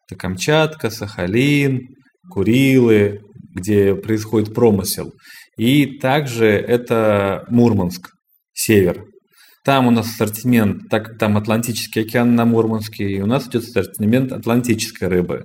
это 0.08 0.18
Камчатка, 0.18 0.88
Сахалин, 0.88 1.88
Курилы, 2.30 3.20
где 3.54 3.94
происходит 3.94 4.54
промысел. 4.54 5.12
И 5.58 5.98
также 5.98 6.46
это 6.46 7.44
Мурманск, 7.50 8.08
север. 8.54 9.04
Там 9.62 9.88
у 9.88 9.90
нас 9.90 10.06
ассортимент, 10.06 10.88
так 10.88 11.18
там 11.18 11.36
Атлантический 11.36 12.04
океан 12.04 12.34
на 12.34 12.46
Мурманске, 12.46 13.04
и 13.10 13.20
у 13.20 13.26
нас 13.26 13.46
идет 13.46 13.64
ассортимент 13.64 14.32
атлантической 14.32 15.08
рыбы. 15.08 15.44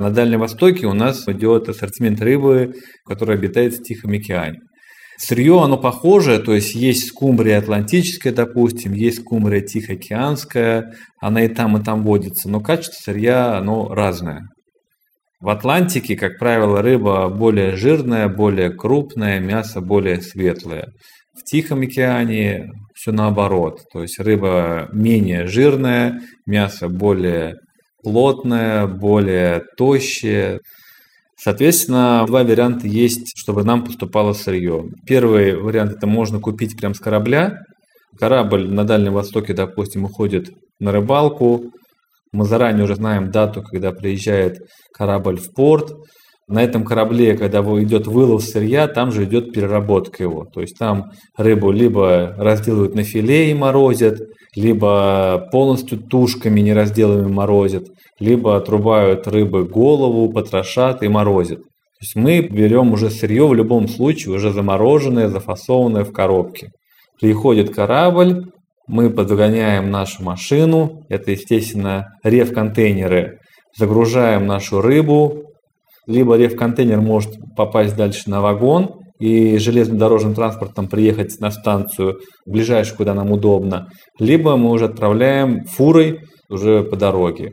На 0.00 0.10
Дальнем 0.10 0.40
Востоке 0.40 0.86
у 0.86 0.92
нас 0.92 1.28
идет 1.28 1.68
ассортимент 1.68 2.20
рыбы, 2.20 2.74
которая 3.06 3.36
обитает 3.36 3.74
в 3.74 3.82
Тихом 3.82 4.12
океане. 4.12 4.58
Сырье, 5.16 5.62
оно 5.62 5.78
похожее, 5.78 6.40
то 6.40 6.52
есть 6.52 6.74
есть 6.74 7.06
скумбрия 7.08 7.58
атлантическая, 7.58 8.32
допустим, 8.32 8.92
есть 8.92 9.20
скумбрия 9.20 9.60
тихоокеанская, 9.60 10.92
она 11.20 11.44
и 11.44 11.48
там, 11.48 11.76
и 11.76 11.84
там 11.84 12.02
водится, 12.02 12.50
но 12.50 12.60
качество 12.60 13.12
сырья, 13.12 13.56
оно 13.56 13.94
разное. 13.94 14.48
В 15.40 15.50
Атлантике, 15.50 16.16
как 16.16 16.38
правило, 16.38 16.82
рыба 16.82 17.28
более 17.28 17.76
жирная, 17.76 18.28
более 18.28 18.70
крупная, 18.70 19.38
мясо 19.38 19.80
более 19.80 20.20
светлое. 20.20 20.88
В 21.38 21.44
Тихом 21.44 21.82
океане 21.82 22.72
все 22.94 23.12
наоборот, 23.12 23.82
то 23.92 24.02
есть 24.02 24.18
рыба 24.18 24.88
менее 24.92 25.46
жирная, 25.46 26.20
мясо 26.46 26.88
более 26.88 27.56
плотное, 28.04 28.86
более 28.86 29.62
тощее. 29.76 30.60
Соответственно, 31.36 32.24
два 32.26 32.44
варианта 32.44 32.86
есть, 32.86 33.32
чтобы 33.36 33.64
нам 33.64 33.84
поступало 33.84 34.32
сырье. 34.34 34.84
Первый 35.06 35.56
вариант– 35.56 35.92
это 35.96 36.06
можно 36.06 36.38
купить 36.38 36.76
прямо 36.76 36.94
с 36.94 37.00
корабля. 37.00 37.58
Корабль 38.18 38.68
на 38.70 38.84
Дальнем 38.84 39.14
Востоке, 39.14 39.54
допустим, 39.54 40.04
уходит 40.04 40.52
на 40.78 40.92
рыбалку. 40.92 41.72
Мы 42.32 42.44
заранее 42.44 42.84
уже 42.84 42.94
знаем 42.94 43.30
дату, 43.30 43.62
когда 43.62 43.92
приезжает 43.92 44.60
корабль 44.92 45.38
в 45.38 45.52
порт. 45.52 45.94
На 46.46 46.62
этом 46.62 46.84
корабле, 46.84 47.36
когда 47.36 47.60
идет 47.60 48.06
вылов 48.06 48.42
сырья, 48.42 48.86
там 48.86 49.12
же 49.12 49.24
идет 49.24 49.52
переработка 49.52 50.22
его. 50.22 50.44
То 50.44 50.60
есть 50.60 50.78
там 50.78 51.12
рыбу 51.36 51.70
либо 51.70 52.34
разделывают 52.36 52.94
на 52.94 53.02
филе 53.02 53.50
и 53.50 53.54
морозят, 53.54 54.20
либо 54.54 55.48
полностью 55.50 55.98
тушками 55.98 56.60
неразделанными 56.60 57.32
морозят, 57.32 57.88
либо 58.20 58.56
отрубают 58.56 59.26
рыбы 59.26 59.64
голову, 59.64 60.32
потрошат 60.32 61.02
и 61.02 61.08
морозят. 61.08 61.58
То 61.58 62.00
есть 62.00 62.16
мы 62.16 62.40
берем 62.40 62.92
уже 62.92 63.10
сырье 63.10 63.46
в 63.46 63.54
любом 63.54 63.88
случае, 63.88 64.34
уже 64.34 64.52
замороженное, 64.52 65.28
зафасованное 65.28 66.04
в 66.04 66.12
коробке. 66.12 66.70
Приходит 67.20 67.74
корабль, 67.74 68.44
мы 68.86 69.10
подгоняем 69.10 69.90
нашу 69.90 70.22
машину, 70.22 71.04
это, 71.08 71.30
естественно, 71.30 72.08
рев-контейнеры, 72.22 73.38
загружаем 73.76 74.46
нашу 74.46 74.80
рыбу, 74.80 75.44
либо 76.06 76.36
рев-контейнер 76.36 77.00
может 77.00 77.32
попасть 77.56 77.96
дальше 77.96 78.28
на 78.28 78.40
вагон, 78.40 79.03
и 79.18 79.58
железнодорожным 79.58 80.34
транспортом 80.34 80.88
приехать 80.88 81.38
на 81.40 81.50
станцию 81.50 82.18
ближайшую, 82.46 82.96
куда 82.96 83.14
нам 83.14 83.30
удобно, 83.30 83.88
либо 84.18 84.56
мы 84.56 84.70
уже 84.70 84.86
отправляем 84.86 85.64
фурой 85.64 86.20
уже 86.48 86.82
по 86.82 86.96
дороге. 86.96 87.52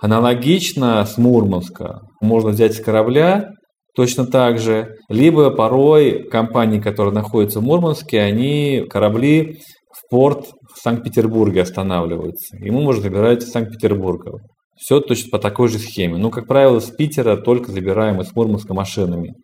Аналогично 0.00 1.04
с 1.04 1.18
Мурманска. 1.18 2.00
Можно 2.20 2.50
взять 2.50 2.74
с 2.74 2.80
корабля 2.80 3.50
точно 3.94 4.26
так 4.26 4.58
же, 4.58 4.96
либо 5.08 5.50
порой 5.50 6.24
компании, 6.28 6.80
которые 6.80 7.14
находятся 7.14 7.60
в 7.60 7.62
Мурманске, 7.62 8.20
они 8.20 8.84
корабли 8.90 9.60
в 9.92 10.10
порт 10.10 10.50
в 10.74 10.80
Санкт-Петербурге 10.82 11.62
останавливаются. 11.62 12.56
И 12.58 12.70
мы 12.70 12.82
можем 12.82 13.02
забирать 13.02 13.42
из 13.42 13.50
Санкт-Петербурга. 13.50 14.32
Все 14.76 15.00
точно 15.00 15.30
по 15.30 15.38
такой 15.38 15.68
же 15.68 15.78
схеме. 15.78 16.16
Ну, 16.18 16.30
как 16.30 16.48
правило, 16.48 16.80
с 16.80 16.90
Питера 16.90 17.36
только 17.36 17.70
забираем 17.70 18.20
из 18.20 18.34
Мурманска 18.34 18.74
машинами. 18.74 19.34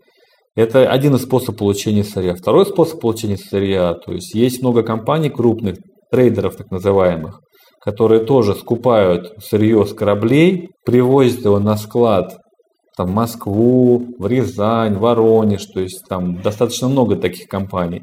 Это 0.56 0.90
один 0.90 1.14
из 1.14 1.22
способов 1.22 1.58
получения 1.58 2.04
сырья. 2.04 2.34
Второй 2.34 2.66
способ 2.66 3.00
получения 3.00 3.36
сырья, 3.36 3.94
то 3.94 4.12
есть 4.12 4.34
есть 4.34 4.62
много 4.62 4.82
компаний 4.82 5.30
крупных, 5.30 5.76
трейдеров 6.10 6.56
так 6.56 6.70
называемых, 6.70 7.40
которые 7.80 8.24
тоже 8.24 8.54
скупают 8.54 9.32
сырье 9.42 9.86
с 9.86 9.94
кораблей, 9.94 10.70
привозят 10.84 11.44
его 11.44 11.60
на 11.60 11.76
склад 11.76 12.36
там, 12.96 13.08
в 13.08 13.14
Москву, 13.14 14.14
в 14.18 14.26
Рязань, 14.26 14.98
Воронеж, 14.98 15.64
то 15.66 15.80
есть 15.80 16.02
там 16.08 16.42
достаточно 16.42 16.88
много 16.88 17.16
таких 17.16 17.46
компаний. 17.46 18.02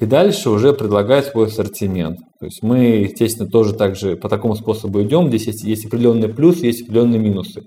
И 0.00 0.06
дальше 0.06 0.50
уже 0.50 0.72
предлагают 0.72 1.26
свой 1.26 1.46
ассортимент. 1.46 2.18
То 2.38 2.46
есть 2.46 2.62
мы, 2.62 2.78
естественно, 2.78 3.48
тоже 3.48 3.74
также 3.74 4.16
по 4.16 4.28
такому 4.28 4.54
способу 4.54 5.02
идем. 5.02 5.28
Здесь 5.28 5.48
есть, 5.48 5.64
есть 5.64 5.86
определенные 5.86 6.32
плюсы, 6.32 6.66
есть 6.66 6.82
определенные 6.82 7.18
минусы. 7.18 7.62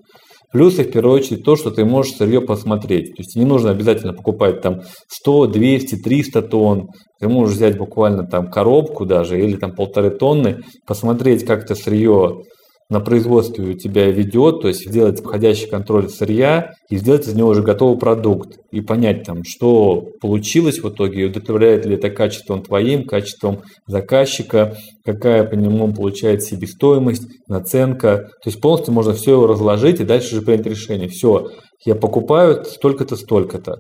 Плюсы, 0.52 0.84
в 0.84 0.92
первую 0.92 1.16
очередь, 1.16 1.44
то, 1.44 1.56
что 1.56 1.72
ты 1.72 1.86
можешь 1.86 2.16
сырье 2.16 2.42
посмотреть. 2.42 3.16
То 3.16 3.22
есть 3.22 3.36
не 3.36 3.46
нужно 3.46 3.72
обязательно 3.72 4.14
покупать 4.14 4.62
там 4.62 4.82
100, 5.08 5.48
200, 5.48 5.96
300 5.96 6.42
тонн. 6.42 6.90
Ты 7.20 7.30
можешь 7.30 7.56
взять 7.56 7.78
буквально 7.78 8.28
там 8.28 8.52
коробку 8.52 9.06
даже 9.06 9.42
или 9.42 9.56
там 9.56 9.74
полторы 9.74 10.10
тонны, 10.10 10.60
посмотреть, 10.86 11.46
как 11.46 11.64
это 11.64 11.76
сырье 11.76 12.42
на 12.92 13.00
производстве 13.00 13.70
у 13.70 13.74
тебя 13.74 14.12
ведет, 14.12 14.62
то 14.62 14.68
есть 14.68 14.86
сделать 14.86 15.22
входящий 15.22 15.70
контроль 15.70 16.10
сырья 16.10 16.74
и 16.90 16.98
сделать 16.98 17.26
из 17.26 17.34
него 17.34 17.48
уже 17.50 17.64
готовый 17.64 17.98
продукт 17.98 18.58
и 18.70 18.82
понять 18.82 19.24
там, 19.24 19.46
что 19.46 20.10
получилось 20.20 20.80
в 20.80 20.90
итоге, 20.90 21.28
удовлетворяет 21.28 21.86
ли 21.86 21.96
это 21.96 22.10
качеством 22.10 22.64
твоим, 22.64 23.06
качеством 23.06 23.62
заказчика, 23.88 24.76
какая 25.06 25.46
по 25.46 25.54
нему 25.54 25.94
получает 25.94 26.44
себестоимость, 26.44 27.24
наценка. 27.48 28.30
То 28.44 28.50
есть 28.50 28.60
полностью 28.60 28.94
можно 28.94 29.14
все 29.14 29.32
его 29.32 29.48
разложить 29.48 30.02
и 30.02 30.04
дальше 30.04 30.36
уже 30.36 30.46
принять 30.46 30.66
решение. 30.66 31.08
Все, 31.08 31.48
я 31.86 31.96
покупаю 31.96 32.66
столько-то, 32.66 33.16
столько-то. 33.16 33.78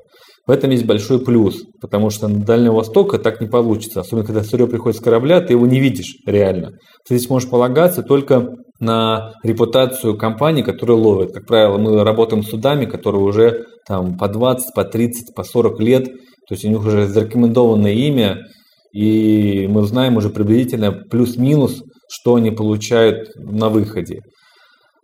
В 0.47 0.51
этом 0.51 0.69
есть 0.71 0.85
большой 0.85 1.19
плюс, 1.19 1.63
потому 1.81 2.11
что 2.11 2.29
на 2.29 2.39
Дальнем 2.39 2.75
Востоке 2.75 3.17
так 3.17 3.41
не 3.41 3.47
получится. 3.47 3.99
Особенно, 3.99 4.25
когда 4.25 4.41
сырье 4.41 4.67
приходит 4.67 4.99
с 4.99 5.03
корабля, 5.03 5.41
ты 5.41 5.51
его 5.51 5.67
не 5.67 5.81
видишь 5.81 6.15
реально. 6.25 6.71
Ты 7.05 7.17
здесь 7.17 7.29
можешь 7.29 7.49
полагаться 7.49 8.03
только 8.03 8.55
на 8.81 9.33
репутацию 9.43 10.17
компаний, 10.17 10.63
которые 10.63 10.97
ловят. 10.97 11.31
Как 11.31 11.45
правило, 11.45 11.77
мы 11.77 12.03
работаем 12.03 12.43
с 12.43 12.49
судами, 12.49 12.85
которые 12.85 13.23
уже 13.23 13.65
там 13.87 14.17
по 14.17 14.27
20, 14.27 14.73
по 14.73 14.83
30, 14.83 15.33
по 15.33 15.43
40 15.43 15.79
лет, 15.79 16.05
то 16.05 16.55
есть 16.55 16.65
у 16.65 16.67
них 16.67 16.79
уже 16.79 17.07
зарекомендованное 17.07 17.93
имя, 17.93 18.47
и 18.91 19.67
мы 19.69 19.83
знаем 19.83 20.17
уже 20.17 20.29
приблизительно 20.29 20.91
плюс-минус, 20.91 21.83
что 22.09 22.35
они 22.35 22.51
получают 22.51 23.29
на 23.35 23.69
выходе. 23.69 24.21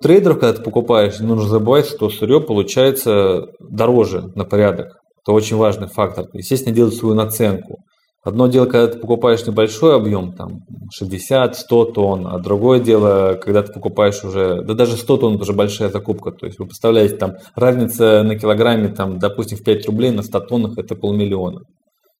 Трейдеров, 0.01 0.39
когда 0.39 0.57
ты 0.57 0.63
покупаешь, 0.63 1.19
не 1.19 1.27
нужно 1.27 1.47
забывать, 1.47 1.87
что 1.87 2.09
сырье 2.09 2.41
получается 2.41 3.47
дороже 3.59 4.31
на 4.35 4.45
порядок. 4.45 4.97
Это 5.23 5.31
очень 5.31 5.55
важный 5.55 5.87
фактор. 5.87 6.25
Естественно, 6.33 6.75
делать 6.75 6.95
свою 6.95 7.15
наценку. 7.15 7.79
Одно 8.27 8.47
дело, 8.47 8.65
когда 8.65 8.87
ты 8.87 8.99
покупаешь 8.99 9.47
небольшой 9.47 9.95
объем, 9.95 10.33
там 10.33 10.65
60-100 11.01 11.93
тонн, 11.93 12.27
а 12.27 12.39
другое 12.39 12.81
дело, 12.81 13.39
когда 13.41 13.63
ты 13.63 13.71
покупаешь 13.71 14.21
уже, 14.21 14.63
да 14.63 14.73
даже 14.73 14.97
100 14.97 15.17
тонн 15.17 15.33
это 15.35 15.43
уже 15.43 15.53
большая 15.53 15.89
закупка. 15.89 16.31
То 16.31 16.45
есть 16.45 16.59
вы 16.59 16.65
представляете, 16.65 17.15
там 17.15 17.35
разница 17.55 18.23
на 18.23 18.37
килограмме, 18.37 18.89
там, 18.89 19.17
допустим, 19.17 19.57
в 19.57 19.63
5 19.63 19.85
рублей 19.85 20.11
на 20.11 20.23
100 20.23 20.41
тоннах 20.41 20.77
это 20.77 20.93
полмиллиона. 20.95 21.61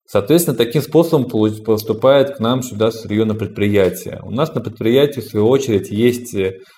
Соответственно, 0.06 0.56
таким 0.56 0.82
способом 0.82 1.30
поступает 1.66 2.38
к 2.38 2.40
нам 2.40 2.64
сюда 2.64 2.92
сырье 2.92 3.26
на 3.26 3.36
предприятие. 3.36 4.22
У 4.24 4.32
нас 4.32 4.56
на 4.56 4.62
предприятии, 4.62 5.20
в 5.20 5.26
свою 5.26 5.50
очередь, 5.50 5.92
есть 5.92 6.34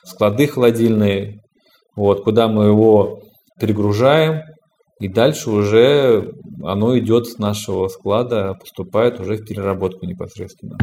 склады 0.05 0.47
холодильные, 0.47 1.41
вот, 1.95 2.23
куда 2.23 2.47
мы 2.47 2.65
его 2.65 3.19
перегружаем, 3.59 4.41
и 4.99 5.07
дальше 5.07 5.49
уже 5.49 6.33
оно 6.61 6.97
идет 6.99 7.25
с 7.27 7.37
нашего 7.37 7.87
склада, 7.87 8.53
поступает 8.59 9.19
уже 9.19 9.37
в 9.37 9.45
переработку 9.45 10.05
непосредственно. 10.05 10.77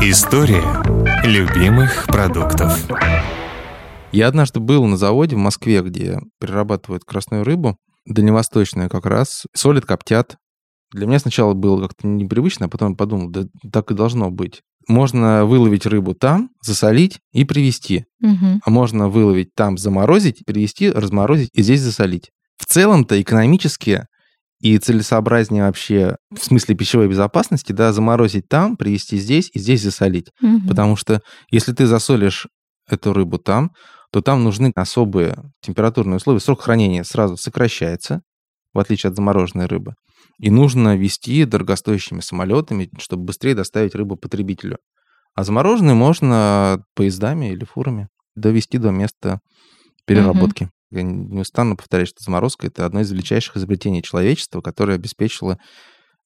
История 0.00 0.64
любимых 1.24 2.06
продуктов. 2.06 2.88
Я 4.12 4.28
однажды 4.28 4.60
был 4.60 4.86
на 4.86 4.96
заводе 4.96 5.36
в 5.36 5.40
Москве, 5.40 5.82
где 5.82 6.18
перерабатывают 6.40 7.04
красную 7.04 7.44
рыбу, 7.44 7.76
дальневосточную 8.06 8.88
как 8.88 9.04
раз, 9.04 9.44
солят, 9.54 9.84
коптят. 9.84 10.36
Для 10.92 11.06
меня 11.06 11.18
сначала 11.18 11.52
было 11.52 11.82
как-то 11.82 12.06
непривычно, 12.06 12.66
а 12.66 12.68
потом 12.68 12.96
подумал, 12.96 13.30
да 13.30 13.44
так 13.70 13.90
и 13.90 13.94
должно 13.94 14.30
быть 14.30 14.62
можно 14.88 15.44
выловить 15.44 15.86
рыбу 15.86 16.14
там, 16.14 16.50
засолить 16.62 17.20
и 17.32 17.44
привезти. 17.44 18.06
Угу. 18.22 18.60
А 18.64 18.70
можно 18.70 19.08
выловить 19.08 19.54
там, 19.54 19.78
заморозить, 19.78 20.44
привезти, 20.44 20.90
разморозить 20.90 21.50
и 21.52 21.62
здесь 21.62 21.80
засолить. 21.80 22.30
В 22.56 22.66
целом-то 22.66 23.20
экономически 23.20 24.06
и 24.60 24.76
целесообразнее 24.78 25.64
вообще 25.64 26.16
в 26.30 26.44
смысле 26.44 26.74
пищевой 26.74 27.08
безопасности, 27.08 27.72
да, 27.72 27.92
заморозить 27.92 28.48
там, 28.48 28.76
привезти 28.76 29.16
здесь 29.18 29.50
и 29.54 29.58
здесь 29.58 29.82
засолить. 29.82 30.30
Угу. 30.42 30.68
Потому 30.68 30.96
что 30.96 31.20
если 31.50 31.72
ты 31.72 31.86
засолишь 31.86 32.46
эту 32.88 33.12
рыбу 33.12 33.38
там, 33.38 33.72
то 34.12 34.20
там 34.20 34.44
нужны 34.44 34.72
особые 34.74 35.38
температурные 35.62 36.16
условия. 36.16 36.40
Срок 36.40 36.62
хранения 36.62 37.04
сразу 37.04 37.36
сокращается, 37.36 38.22
в 38.72 38.78
отличие 38.78 39.10
от 39.10 39.16
замороженной 39.16 39.66
рыбы. 39.66 39.94
И 40.40 40.50
нужно 40.50 40.96
вести 40.96 41.44
дорогостоящими 41.44 42.20
самолетами, 42.20 42.90
чтобы 42.98 43.24
быстрее 43.24 43.54
доставить 43.54 43.94
рыбу 43.94 44.16
потребителю. 44.16 44.78
А 45.34 45.44
замороженные 45.44 45.94
можно 45.94 46.82
поездами 46.94 47.52
или 47.52 47.64
фурами 47.64 48.08
довести 48.34 48.78
до 48.78 48.90
места 48.90 49.40
переработки. 50.06 50.64
Угу. 50.64 50.70
Я 50.92 51.02
не 51.02 51.40
устану 51.40 51.76
повторять, 51.76 52.08
что 52.08 52.24
заморозка 52.24 52.66
это 52.66 52.86
одно 52.86 53.00
из 53.00 53.12
величайших 53.12 53.58
изобретений 53.58 54.02
человечества, 54.02 54.62
которое 54.62 54.94
обеспечило 54.94 55.58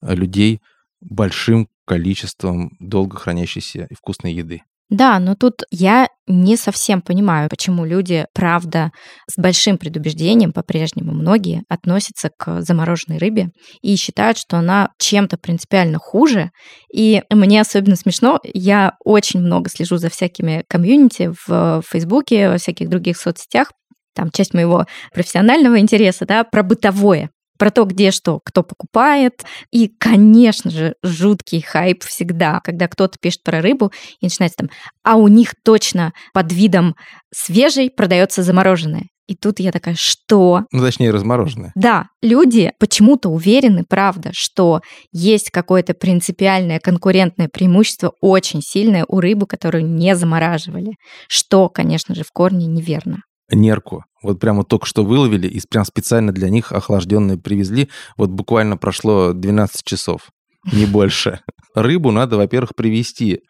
э, 0.01 0.15
людей 0.15 0.61
большим 1.01 1.69
количеством 1.85 2.71
долго 2.79 3.19
хранящейся 3.19 3.89
и 3.91 3.95
вкусной 3.95 4.33
еды. 4.33 4.63
Да, 4.91 5.19
но 5.19 5.35
тут 5.35 5.63
я 5.71 6.09
не 6.27 6.57
совсем 6.57 7.01
понимаю, 7.01 7.49
почему 7.49 7.85
люди, 7.87 8.27
правда, 8.35 8.93
с 9.29 9.41
большим 9.41 9.79
предубеждением, 9.79 10.53
по-прежнему 10.53 11.13
многие, 11.13 11.65
относятся 11.69 12.31
к 12.37 12.61
замороженной 12.61 13.19
рыбе 13.19 13.49
и 13.83 13.97
считают, 13.97 14.37
что 14.37 14.59
она 14.59 14.91
чем-то 14.99 15.39
принципиально 15.39 15.99
хуже. 15.99 16.51
И 16.95 17.23
мне 17.31 17.61
особенно 17.63 17.97
смешно, 17.97 18.41
я 18.45 18.95
очень 19.05 19.41
много 19.41 19.71
слежу 19.71 19.97
за 19.97 20.11
всякими 20.11 20.65
комьюнити 20.69 21.33
в 21.47 21.83
Фейсбуке, 21.89 22.51
во 22.51 22.59
всяких 22.59 22.89
других 22.91 23.17
соцсетях, 23.17 23.73
там 24.15 24.31
часть 24.31 24.55
моего 24.55 24.85
профессионального 25.13 25.79
интереса, 25.79 26.27
да, 26.27 26.45
про 26.45 26.63
бытовое 26.63 27.31
про 27.59 27.71
то, 27.71 27.85
где 27.85 28.11
что, 28.11 28.41
кто 28.45 28.63
покупает. 28.63 29.45
И, 29.71 29.89
конечно 29.89 30.71
же, 30.71 30.95
жуткий 31.03 31.61
хайп 31.61 32.03
всегда, 32.05 32.61
когда 32.61 32.89
кто-то 32.89 33.19
пишет 33.21 33.43
про 33.43 33.61
рыбу 33.61 33.93
и 34.21 34.27
начинается 34.27 34.59
там, 34.59 34.71
а 35.03 35.17
у 35.17 35.29
них 35.29 35.55
точно 35.65 36.13
под 36.33 36.53
видом 36.53 36.97
свежей 37.33 37.91
продается 37.91 38.43
замороженное. 38.43 39.05
И 39.27 39.35
тут 39.35 39.59
я 39.59 39.73
такая, 39.73 39.95
что? 39.99 40.65
Ну, 40.71 40.83
точнее, 40.83 41.11
размороженное. 41.11 41.73
Да, 41.75 42.09
люди 42.21 42.73
почему-то 42.79 43.31
уверены, 43.31 43.85
правда, 43.89 44.31
что 44.35 44.83
есть 45.13 45.51
какое-то 45.51 45.95
принципиальное 45.95 46.79
конкурентное 46.79 47.49
преимущество 47.49 48.13
очень 48.21 48.61
сильное 48.61 49.07
у 49.09 49.21
рыбы, 49.21 49.47
которую 49.47 49.87
не 49.87 50.15
замораживали. 50.15 50.97
Что, 51.27 51.71
конечно 51.71 52.15
же, 52.15 52.23
в 52.23 52.33
корне 52.33 52.67
неверно 52.67 53.23
нерку. 53.51 54.05
Вот 54.23 54.41
прямо 54.41 54.65
только 54.65 54.87
что 54.87 55.05
выловили 55.05 55.47
и 55.47 55.61
прям 55.69 55.85
специально 55.85 56.33
для 56.33 56.49
них 56.49 56.73
охлажденные 56.73 57.39
привезли. 57.39 57.91
Вот 58.17 58.31
буквально 58.31 58.77
прошло 58.77 59.33
12 59.33 59.85
часов, 59.85 60.31
не 60.73 60.87
больше. 60.87 61.41
Рыбу 61.75 62.11
надо, 62.11 62.37
во-первых, 62.37 62.75
привезти 62.75 63.41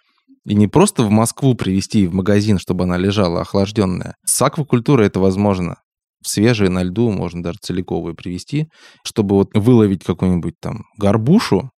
И 0.47 0.55
не 0.55 0.67
просто 0.67 1.03
в 1.03 1.11
Москву 1.11 1.55
привезти 1.55 2.07
в 2.07 2.15
магазин, 2.15 2.59
чтобы 2.59 2.85
она 2.85 2.99
лежала 2.99 3.41
охлажденная. 3.41 4.17
С 4.25 4.41
аквакультурой 4.43 5.07
это 5.07 5.21
возможно. 5.21 5.77
Свежие 6.23 6.71
на 6.71 6.83
льду 6.83 7.11
можно 7.11 7.43
даже 7.43 7.59
целиковые 7.61 8.15
привезти. 8.15 8.69
Чтобы 9.05 9.37
вот 9.37 9.51
выловить 9.55 10.05
какую-нибудь 10.05 10.55
там 10.61 10.85
горбушу, 10.99 11.71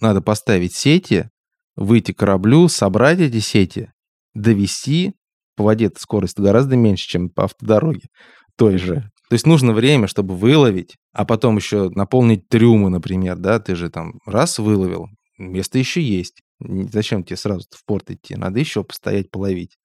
надо 0.00 0.20
поставить 0.20 0.74
сети, 0.74 1.30
выйти 1.76 2.12
к 2.12 2.18
кораблю, 2.18 2.68
собрать 2.68 3.20
эти 3.20 3.40
сети, 3.40 3.90
довести. 4.34 5.12
По 5.56 5.64
воде 5.64 5.90
скорость 5.96 6.38
гораздо 6.38 6.76
меньше, 6.76 7.08
чем 7.08 7.30
по 7.30 7.44
автодороге 7.44 8.08
той 8.56 8.78
же. 8.78 9.10
То 9.28 9.34
есть 9.34 9.46
нужно 9.46 9.72
время, 9.72 10.06
чтобы 10.06 10.36
выловить, 10.36 10.96
а 11.12 11.24
потом 11.24 11.56
еще 11.56 11.90
наполнить 11.90 12.48
трюмы, 12.48 12.90
например, 12.90 13.36
да, 13.36 13.58
ты 13.58 13.74
же 13.74 13.90
там 13.90 14.14
раз 14.24 14.58
выловил, 14.58 15.06
место 15.38 15.78
еще 15.78 16.00
есть. 16.00 16.42
Зачем 16.60 17.24
тебе 17.24 17.36
сразу 17.36 17.64
в 17.70 17.84
порт 17.84 18.10
идти? 18.10 18.36
Надо 18.36 18.60
еще 18.60 18.84
постоять, 18.84 19.30
половить. 19.30 19.76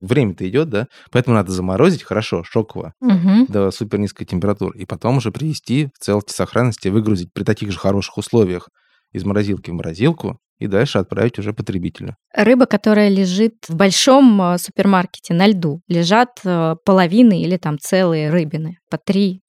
Время-то 0.00 0.48
идет, 0.48 0.68
да? 0.68 0.88
Поэтому 1.12 1.36
надо 1.36 1.52
заморозить 1.52 2.02
хорошо, 2.02 2.42
шоково, 2.42 2.92
Мгм. 3.00 3.46
до 3.46 3.70
супер 3.70 3.98
низкой 3.98 4.24
температуры. 4.24 4.78
И 4.80 4.84
потом 4.84 5.18
уже 5.18 5.30
привести 5.30 5.90
в 5.94 6.02
целости 6.04 6.32
сохранности, 6.32 6.88
выгрузить 6.88 7.32
при 7.32 7.44
таких 7.44 7.70
же 7.70 7.78
хороших 7.78 8.18
условиях 8.18 8.68
из 9.12 9.24
морозилки 9.24 9.70
в 9.70 9.74
морозилку 9.74 10.38
и 10.62 10.66
дальше 10.66 10.98
отправить 10.98 11.38
уже 11.38 11.52
потребителю. 11.52 12.16
Рыба, 12.34 12.66
которая 12.66 13.08
лежит 13.08 13.54
в 13.68 13.74
большом 13.74 14.40
э, 14.40 14.58
супермаркете 14.58 15.34
на 15.34 15.46
льду, 15.46 15.80
лежат 15.88 16.40
э, 16.44 16.76
половины 16.84 17.42
или 17.42 17.56
там 17.56 17.78
целые 17.78 18.30
рыбины 18.30 18.78
по 18.90 18.96
3-4 18.96 19.40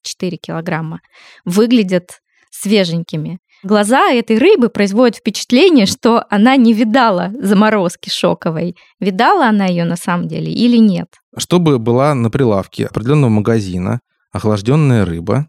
килограмма, 0.41 1.02
выглядят 1.45 2.19
свеженькими. 2.52 3.39
Глаза 3.63 4.12
этой 4.12 4.38
рыбы 4.38 4.69
производят 4.69 5.17
впечатление, 5.17 5.86
что 5.86 6.26
она 6.30 6.58
не 6.58 6.73
видала 6.73 7.32
заморозки 7.39 8.10
шоковой. 8.10 8.76
Видала 8.99 9.47
она 9.47 9.67
ее 9.67 9.86
на 9.86 9.95
самом 9.95 10.28
деле 10.28 10.52
или 10.52 10.78
нет? 10.78 11.08
Чтобы 11.38 11.80
была 11.80 12.13
на 12.13 12.30
прилавке 12.30 12.86
определенного 12.86 13.30
магазина 13.30 14.02
охлажденная 14.34 15.06
рыба, 15.06 15.47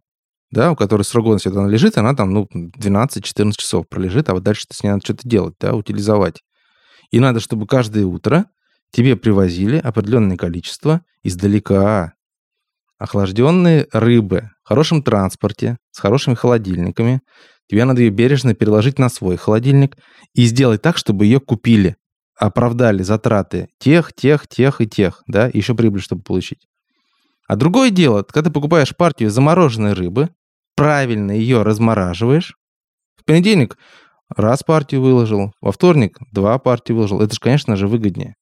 да, 0.54 0.72
у 0.72 0.76
которой 0.76 1.02
срок 1.02 1.26
годности 1.26 1.48
она 1.48 1.68
лежит, 1.68 1.98
она 1.98 2.14
там, 2.14 2.32
ну, 2.32 2.48
12-14 2.54 3.52
часов 3.56 3.88
пролежит, 3.88 4.30
а 4.30 4.34
вот 4.34 4.42
дальше 4.42 4.64
с 4.70 4.82
ней 4.82 4.90
надо 4.90 5.04
что-то 5.04 5.28
делать, 5.28 5.54
да, 5.60 5.74
утилизовать. 5.74 6.42
И 7.10 7.20
надо, 7.20 7.40
чтобы 7.40 7.66
каждое 7.66 8.06
утро 8.06 8.46
тебе 8.90 9.16
привозили 9.16 9.76
определенное 9.76 10.36
количество 10.36 11.02
издалека 11.22 12.14
охлажденные 12.98 13.86
рыбы 13.92 14.50
в 14.62 14.68
хорошем 14.68 15.02
транспорте, 15.02 15.76
с 15.90 15.98
хорошими 15.98 16.34
холодильниками. 16.34 17.20
Тебе 17.68 17.84
надо 17.84 18.00
ее 18.00 18.10
бережно 18.10 18.54
переложить 18.54 18.98
на 18.98 19.08
свой 19.08 19.36
холодильник 19.36 19.96
и 20.34 20.44
сделать 20.44 20.80
так, 20.80 20.96
чтобы 20.96 21.26
ее 21.26 21.40
купили, 21.40 21.96
оправдали 22.38 23.02
затраты 23.02 23.68
тех, 23.78 24.12
тех, 24.12 24.46
тех 24.46 24.80
и 24.80 24.86
тех, 24.86 25.22
да, 25.26 25.48
и 25.48 25.58
еще 25.58 25.74
прибыль, 25.74 26.00
чтобы 26.00 26.22
получить. 26.22 26.66
А 27.46 27.56
другое 27.56 27.90
дело, 27.90 28.22
когда 28.22 28.48
ты 28.48 28.52
покупаешь 28.52 28.96
партию 28.96 29.30
замороженной 29.30 29.92
рыбы, 29.92 30.30
правильно 30.74 31.32
ее 31.32 31.62
размораживаешь, 31.62 32.56
в 33.16 33.24
понедельник 33.24 33.78
раз 34.28 34.62
партию 34.62 35.00
выложил, 35.02 35.52
во 35.60 35.72
вторник 35.72 36.18
два 36.30 36.58
партии 36.58 36.92
выложил. 36.92 37.20
Это 37.20 37.34
же, 37.34 37.40
конечно 37.40 37.76
же, 37.76 37.88
выгоднее. 37.88 38.34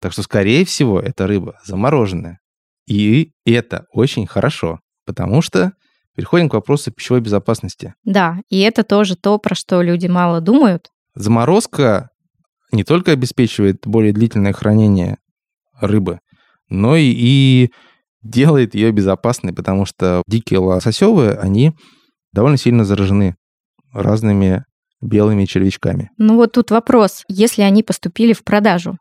Так 0.00 0.12
что, 0.12 0.22
скорее 0.22 0.64
всего, 0.64 1.00
эта 1.00 1.26
рыба 1.26 1.58
замороженная. 1.64 2.38
И 2.86 3.32
это 3.44 3.86
очень 3.92 4.26
хорошо, 4.26 4.80
потому 5.04 5.42
что 5.42 5.72
переходим 6.16 6.48
к 6.48 6.54
вопросу 6.54 6.90
пищевой 6.90 7.20
безопасности. 7.20 7.94
Да, 8.04 8.40
и 8.48 8.60
это 8.60 8.82
тоже 8.82 9.16
то, 9.16 9.38
про 9.38 9.54
что 9.54 9.82
люди 9.82 10.06
мало 10.06 10.40
думают. 10.40 10.90
Заморозка 11.14 12.10
не 12.72 12.84
только 12.84 13.12
обеспечивает 13.12 13.86
более 13.86 14.12
длительное 14.12 14.52
хранение 14.52 15.18
рыбы, 15.80 16.20
но 16.68 16.96
и, 16.96 17.12
и 17.14 17.72
делает 18.22 18.74
ее 18.74 18.90
безопасной, 18.92 19.52
потому 19.52 19.86
что 19.86 20.22
дикие 20.26 20.60
лососевые, 20.60 21.32
они 21.34 21.72
довольно 22.32 22.56
сильно 22.56 22.84
заражены 22.84 23.36
разными 23.92 24.64
белыми 25.00 25.46
червячками. 25.46 26.10
Ну 26.18 26.36
вот 26.36 26.52
тут 26.52 26.70
вопрос, 26.70 27.24
если 27.28 27.62
они 27.62 27.82
поступили 27.82 28.32
в 28.32 28.44
продажу, 28.44 28.96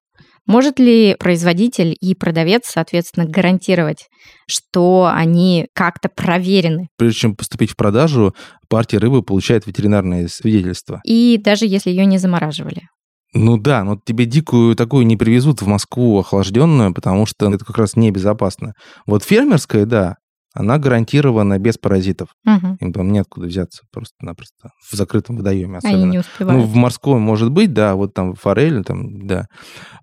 может 0.50 0.80
ли 0.80 1.16
производитель 1.20 1.96
и 2.00 2.16
продавец, 2.16 2.64
соответственно, 2.66 3.28
гарантировать, 3.28 4.08
что 4.48 5.08
они 5.14 5.68
как-то 5.76 6.10
проверены? 6.10 6.88
Прежде 6.98 7.20
чем 7.20 7.36
поступить 7.36 7.70
в 7.70 7.76
продажу, 7.76 8.34
партия 8.68 8.98
рыбы 8.98 9.22
получает 9.22 9.68
ветеринарное 9.68 10.28
свидетельство. 10.28 11.02
И 11.04 11.40
даже 11.44 11.68
если 11.68 11.92
ее 11.92 12.06
не 12.06 12.18
замораживали. 12.18 12.88
Ну 13.34 13.58
да, 13.58 13.84
но 13.84 14.00
тебе 14.04 14.26
дикую 14.26 14.76
такую 14.76 15.06
не 15.06 15.16
привезут 15.18 15.62
в 15.62 15.68
Москву 15.68 16.20
охлажденную, 16.20 16.94
потому 16.94 17.26
что 17.26 17.52
это 17.54 17.64
как 17.64 17.78
раз 17.78 17.96
небезопасно. 17.96 18.74
Вот 19.06 19.24
фермерская, 19.24 19.86
да, 19.86 20.16
она 20.54 20.80
гарантирована 20.80 21.60
без 21.60 21.78
паразитов. 21.78 22.30
Мгм. 22.44 22.78
Им 22.80 22.92
там 22.94 23.12
неоткуда 23.12 23.46
взяться 23.48 23.84
просто-напросто. 23.92 24.72
В 24.92 24.96
закрытом 24.96 25.38
водоеме 25.38 25.78
Они 25.84 25.94
особенно. 25.94 26.12
не 26.12 26.18
Ну, 26.18 26.22
успевают. 26.22 26.66
в 26.66 26.74
морском 26.76 27.22
может 27.22 27.52
быть, 27.52 27.72
да, 27.72 27.94
вот 27.96 28.16
там 28.16 28.34
форель, 28.34 28.84
там, 28.84 29.28
да. 29.28 29.46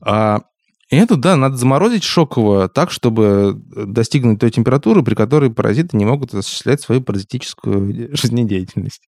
А 0.00 0.42
эту, 0.88 1.16
да, 1.16 1.34
надо 1.34 1.56
заморозить 1.56 2.04
шоково 2.04 2.68
так, 2.68 2.92
чтобы 2.92 3.60
достигнуть 3.74 4.38
той 4.38 4.52
температуры, 4.52 5.02
при 5.02 5.16
которой 5.16 5.50
паразиты 5.52 5.96
не 5.96 6.04
могут 6.04 6.32
осуществлять 6.32 6.80
свою 6.80 7.00
паразитическую 7.02 8.10
жизнедеятельность. 8.16 9.02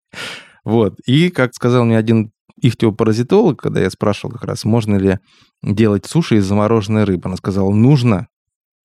Вот. 0.64 0.96
И, 1.06 1.30
как 1.30 1.54
сказал 1.54 1.84
мне 1.84 1.96
один 1.96 2.32
ихтиопаразитолог, 2.60 3.60
когда 3.60 3.80
я 3.80 3.90
спрашивал 3.90 4.32
как 4.32 4.44
раз, 4.44 4.64
можно 4.64 4.96
ли 4.96 5.18
делать 5.62 6.06
суши 6.06 6.36
из 6.36 6.44
замороженной 6.44 7.04
рыбы, 7.04 7.22
она 7.26 7.36
сказала, 7.36 7.70
нужно. 7.70 8.28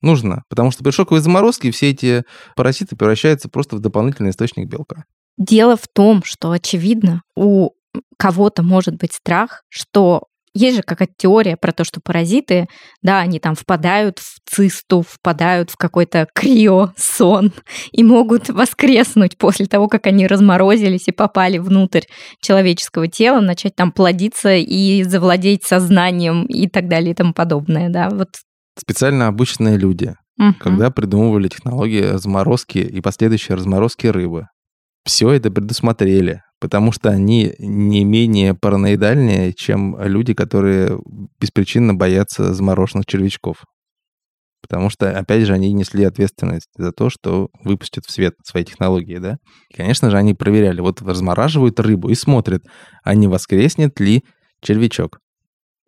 Нужно, 0.01 0.43
потому 0.49 0.69
что 0.71 0.83
при 0.83 0.91
шоковой 0.91 1.21
заморозке 1.21 1.71
все 1.71 1.91
эти 1.91 2.25
паразиты 2.57 2.97
превращаются 2.97 3.47
просто 3.47 3.77
в 3.77 3.79
дополнительный 3.79 4.31
источник 4.31 4.67
белка. 4.67 5.05
Дело 5.37 5.77
в 5.77 5.87
том, 5.87 6.23
что, 6.25 6.51
очевидно, 6.51 7.21
у 7.37 7.71
кого-то 8.17 8.63
может 8.63 8.95
быть 8.97 9.13
страх, 9.13 9.63
что 9.69 10.27
есть 10.53 10.77
же 10.77 10.83
какая-то 10.83 11.13
теория 11.17 11.57
про 11.57 11.71
то, 11.71 11.83
что 11.83 11.99
паразиты, 12.01 12.67
да, 13.01 13.19
они 13.19 13.39
там 13.39 13.55
впадают 13.55 14.19
в 14.19 14.39
цисту, 14.45 15.03
впадают 15.07 15.71
в 15.71 15.77
какой-то 15.77 16.27
криосон 16.33 17.51
и 17.91 18.03
могут 18.03 18.49
воскреснуть 18.49 19.37
после 19.37 19.65
того, 19.65 19.87
как 19.87 20.07
они 20.07 20.27
разморозились 20.27 21.07
и 21.07 21.11
попали 21.11 21.57
внутрь 21.57 22.01
человеческого 22.41 23.07
тела, 23.07 23.39
начать 23.41 23.75
там 23.75 23.91
плодиться 23.91 24.53
и 24.55 25.03
завладеть 25.03 25.63
сознанием 25.63 26.45
и 26.45 26.67
так 26.67 26.87
далее 26.87 27.11
и 27.11 27.15
тому 27.15 27.33
подобное, 27.33 27.89
да, 27.89 28.09
вот. 28.09 28.29
Специально 28.77 29.27
обученные 29.27 29.77
люди, 29.77 30.15
Мгм. 30.37 30.55
когда 30.55 30.89
придумывали 30.91 31.47
технологии 31.47 32.01
разморозки 32.01 32.79
и 32.79 33.01
последующей 33.01 33.53
разморозки 33.53 34.07
рыбы. 34.07 34.47
Все 35.05 35.31
это 35.31 35.51
предусмотрели, 35.51 36.41
потому 36.63 36.93
что 36.93 37.09
они 37.09 37.53
не 37.59 38.05
менее 38.05 38.53
параноидальнее, 38.53 39.51
чем 39.51 40.01
люди, 40.01 40.33
которые 40.33 40.97
беспричинно 41.37 41.93
боятся 41.93 42.53
замороженных 42.53 43.05
червячков. 43.05 43.65
Потому 44.61 44.89
что, 44.89 45.11
опять 45.11 45.45
же, 45.45 45.51
они 45.51 45.73
несли 45.73 46.05
ответственность 46.05 46.69
за 46.77 46.93
то, 46.93 47.09
что 47.09 47.49
выпустят 47.65 48.05
в 48.05 48.11
свет 48.11 48.35
свои 48.45 48.63
технологии, 48.63 49.17
да? 49.17 49.39
И, 49.71 49.73
конечно 49.75 50.09
же, 50.09 50.17
они 50.17 50.33
проверяли. 50.33 50.79
Вот 50.79 51.01
размораживают 51.01 51.81
рыбу 51.81 52.07
и 52.07 52.15
смотрят, 52.15 52.63
а 53.03 53.13
не 53.13 53.27
воскреснет 53.27 53.99
ли 53.99 54.23
червячок. 54.61 55.19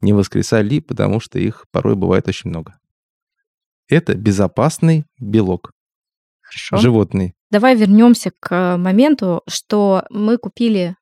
Не 0.01 0.11
воскресали 0.11 0.67
ли, 0.67 0.81
потому 0.81 1.21
что 1.21 1.39
их 1.39 1.67
порой 1.71 1.95
бывает 1.95 2.27
очень 2.27 2.49
много. 2.49 2.73
Это 3.87 4.13
безопасный 4.13 5.05
белок. 5.21 5.71
Хорошо. 6.41 6.75
Животный. 6.75 7.33
Давай 7.55 7.73
вернемся 7.77 8.31
к 8.37 8.75
моменту, 8.75 9.41
что 9.47 10.03
мы 10.09 10.37
купили 10.37 10.97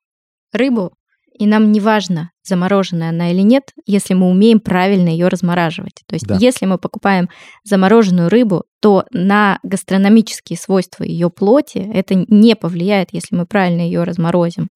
рыбу, 0.52 0.92
и 1.36 1.48
нам 1.48 1.72
не 1.72 1.80
важно, 1.80 2.30
замороженная 2.44 3.08
она 3.08 3.32
или 3.32 3.40
нет, 3.40 3.72
если 3.86 4.14
мы 4.14 4.30
умеем 4.30 4.60
правильно 4.60 5.08
ее 5.08 5.26
размораживать. 5.26 6.02
То 6.06 6.14
есть, 6.14 6.28
Да. 6.28 6.36
если 6.36 6.66
мы 6.66 6.78
покупаем 6.78 7.28
замороженную 7.64 8.28
рыбу, 8.28 8.62
то 8.80 9.04
на 9.10 9.58
гастрономические 9.64 10.56
свойства 10.56 11.02
ее 11.02 11.28
плоти 11.28 11.78
это 11.92 12.14
не 12.14 12.54
повлияет, 12.54 13.08
если 13.10 13.34
мы 13.34 13.46
правильно 13.46 13.80
ее 13.80 14.04
разморозим. 14.04 14.68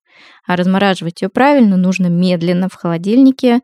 А 0.48 0.56
размораживать 0.56 1.22
ее 1.22 1.28
правильно 1.28 1.76
нужно 1.76 2.08
медленно 2.08 2.68
в 2.68 2.74
холодильнике, 2.74 3.60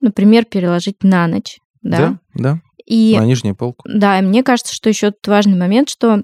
например, 0.00 0.44
переложить 0.44 1.02
на 1.02 1.26
ночь. 1.26 1.58
Да. 1.82 1.98
Да, 1.98 2.18
да. 2.34 2.60
И 2.86 3.16
На 3.18 3.24
нижнюю 3.24 3.56
полку. 3.56 3.82
да, 3.92 4.20
и 4.20 4.22
мне 4.22 4.44
кажется, 4.44 4.72
что 4.72 4.88
еще 4.88 5.10
тут 5.10 5.26
важный 5.26 5.58
момент, 5.58 5.88
что 5.90 6.22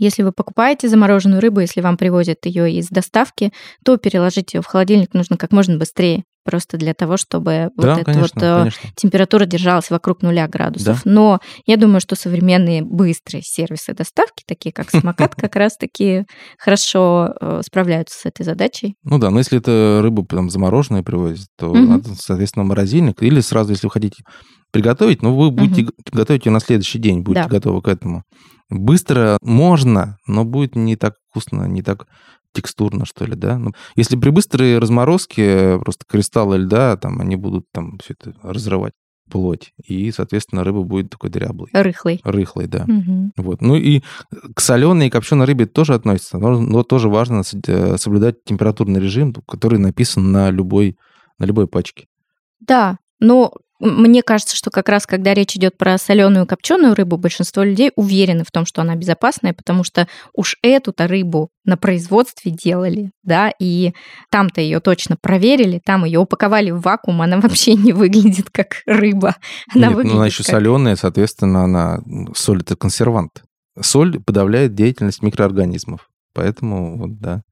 если 0.00 0.22
вы 0.22 0.32
покупаете 0.32 0.88
замороженную 0.88 1.40
рыбу, 1.40 1.60
если 1.60 1.80
вам 1.80 1.96
привозят 1.96 2.46
ее 2.46 2.72
из 2.72 2.88
доставки, 2.88 3.52
то 3.84 3.96
переложить 3.98 4.54
ее 4.54 4.62
в 4.62 4.66
холодильник 4.66 5.14
нужно 5.14 5.36
как 5.36 5.52
можно 5.52 5.76
быстрее. 5.76 6.24
Просто 6.44 6.76
для 6.76 6.94
того, 6.94 7.16
чтобы 7.16 7.70
Да, 7.76 7.94
вот 7.94 7.98
эта 7.98 8.04
конечно, 8.04 8.22
вот 8.22 8.42
э, 8.42 8.58
конечно. 8.58 8.90
температура 8.96 9.44
держалась 9.44 9.90
вокруг 9.90 10.22
нуля 10.22 10.48
градусов. 10.48 11.02
Да. 11.04 11.10
Но 11.10 11.40
я 11.66 11.76
думаю, 11.76 12.00
что 12.00 12.16
современные 12.16 12.82
быстрые 12.82 13.42
сервисы 13.42 13.94
доставки, 13.94 14.44
такие 14.46 14.72
как 14.72 14.90
самокат, 14.90 15.34
как 15.36 15.56
раз-таки 15.56 16.24
хорошо 16.58 17.34
э, 17.40 17.60
справляются 17.64 18.18
с 18.18 18.26
этой 18.26 18.44
задачей. 18.44 18.94
Ну 19.02 19.18
да, 19.18 19.30
но 19.30 19.38
если 19.38 19.58
это 19.58 20.00
рыбу 20.02 20.24
там 20.24 20.50
замороженную 20.50 21.04
привозят, 21.04 21.48
то 21.58 21.72
надо, 21.72 22.10
соответственно, 22.14 22.64
морозильник. 22.64 23.22
Или 23.22 23.40
сразу, 23.40 23.70
если 23.72 23.86
вы 23.86 23.92
хотите 23.92 24.22
приготовить, 24.72 25.22
но 25.22 25.36
вы 25.36 25.50
будете 25.50 25.90
готовить 26.12 26.46
ее 26.46 26.52
на 26.52 26.60
следующий 26.60 26.98
день, 26.98 27.20
будете 27.20 27.48
готовы 27.48 27.82
к 27.82 27.88
этому. 27.88 28.22
Быстро 28.70 29.36
можно, 29.42 30.18
но 30.28 30.44
будет 30.44 30.76
не 30.76 30.94
так 30.94 31.14
вкусно, 31.28 31.64
не 31.64 31.82
так 31.82 32.06
текстурно, 32.52 33.04
что 33.04 33.24
ли, 33.24 33.34
да? 33.34 33.58
Ну, 33.58 33.72
если 33.96 34.16
при 34.16 34.30
быстрой 34.30 34.78
разморозке 34.78 35.78
просто 35.78 36.04
кристаллы 36.08 36.58
льда, 36.58 36.96
там, 36.96 37.20
они 37.20 37.36
будут 37.36 37.66
там 37.72 37.98
все 38.02 38.14
это 38.18 38.34
разрывать 38.42 38.92
плоть, 39.30 39.72
и, 39.86 40.10
соответственно, 40.10 40.64
рыба 40.64 40.82
будет 40.82 41.10
такой 41.10 41.30
дряблой, 41.30 41.68
Рыхлый. 41.72 42.20
рыхлой, 42.24 42.66
да. 42.66 42.84
Мгм. 42.88 43.32
Вот. 43.36 43.60
Ну 43.62 43.76
и 43.76 44.02
к 44.54 44.60
соленой 44.60 45.06
и 45.06 45.10
копченой 45.10 45.46
рыбе 45.46 45.66
тоже 45.66 45.94
относится, 45.94 46.38
но, 46.38 46.60
но 46.60 46.82
тоже 46.82 47.08
важно 47.08 47.42
э, 47.68 47.96
соблюдать 47.96 48.42
температурный 48.44 49.00
режим, 49.00 49.32
который 49.32 49.78
написан 49.78 50.32
на 50.32 50.50
любой, 50.50 50.96
на 51.38 51.44
любой 51.44 51.68
пачке. 51.68 52.06
Да, 52.58 52.98
но 53.20 53.52
мне 53.80 54.22
кажется, 54.22 54.54
что 54.54 54.70
как 54.70 54.88
раз 54.88 55.06
когда 55.06 55.34
речь 55.34 55.56
идет 55.56 55.76
про 55.76 55.98
соленую 55.98 56.46
копченую 56.46 56.94
рыбу, 56.94 57.16
большинство 57.16 57.62
людей 57.62 57.90
уверены 57.96 58.44
в 58.44 58.50
том, 58.50 58.66
что 58.66 58.82
она 58.82 58.94
безопасная, 58.94 59.54
потому 59.54 59.84
что 59.84 60.06
уж 60.34 60.56
эту-то 60.62 61.08
рыбу 61.08 61.48
на 61.64 61.76
производстве 61.76 62.50
делали, 62.52 63.10
да, 63.22 63.52
и 63.58 63.92
там-то 64.30 64.60
ее 64.60 64.80
точно 64.80 65.16
проверили, 65.20 65.80
там 65.84 66.04
ее 66.04 66.18
упаковали 66.20 66.70
в 66.70 66.80
вакуум, 66.80 67.22
она 67.22 67.40
вообще 67.40 67.74
не 67.74 67.92
выглядит 67.92 68.50
как 68.50 68.82
рыба. 68.86 69.36
Она 69.74 69.86
Нет, 69.86 69.90
ну, 69.90 69.96
выглядит 69.96 70.16
она 70.16 70.26
еще 70.26 70.44
как- 70.44 70.52
соленая, 70.52 70.96
соответственно, 70.96 71.64
она 71.64 72.00
соль 72.34 72.60
это 72.60 72.76
консервант. 72.76 73.42
Соль 73.80 74.20
подавляет 74.20 74.74
деятельность 74.74 75.22
микроорганизмов. 75.22 76.08
Поэтому 76.34 76.98
вот 76.98 77.18
да. 77.18 77.42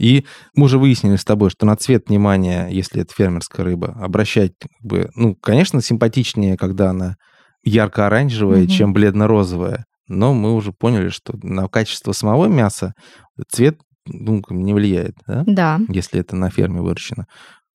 И 0.00 0.24
мы 0.54 0.64
уже 0.64 0.78
выяснили 0.78 1.16
с 1.16 1.24
тобой, 1.24 1.50
что 1.50 1.66
на 1.66 1.76
цвет 1.76 2.08
внимания, 2.08 2.68
если 2.70 3.02
это 3.02 3.12
фермерская 3.14 3.64
рыба, 3.66 3.88
обращать, 4.00 4.52
как 4.58 4.70
бы, 4.80 5.10
ну, 5.14 5.34
конечно, 5.36 5.82
симпатичнее, 5.82 6.56
когда 6.56 6.90
она 6.90 7.16
ярко-оранжевая, 7.64 8.62
Мгм. 8.62 8.68
чем 8.68 8.92
бледно-розовая. 8.94 9.84
Но 10.08 10.32
мы 10.32 10.54
уже 10.54 10.72
поняли, 10.72 11.10
что 11.10 11.34
на 11.42 11.68
качество 11.68 12.12
самого 12.12 12.46
мяса 12.46 12.94
цвет 13.50 13.78
ну, 14.06 14.42
не 14.48 14.72
влияет, 14.72 15.14
да? 15.26 15.44
Да. 15.46 15.80
если 15.88 16.20
это 16.20 16.34
на 16.34 16.50
ферме 16.50 16.80
выращено. 16.80 17.26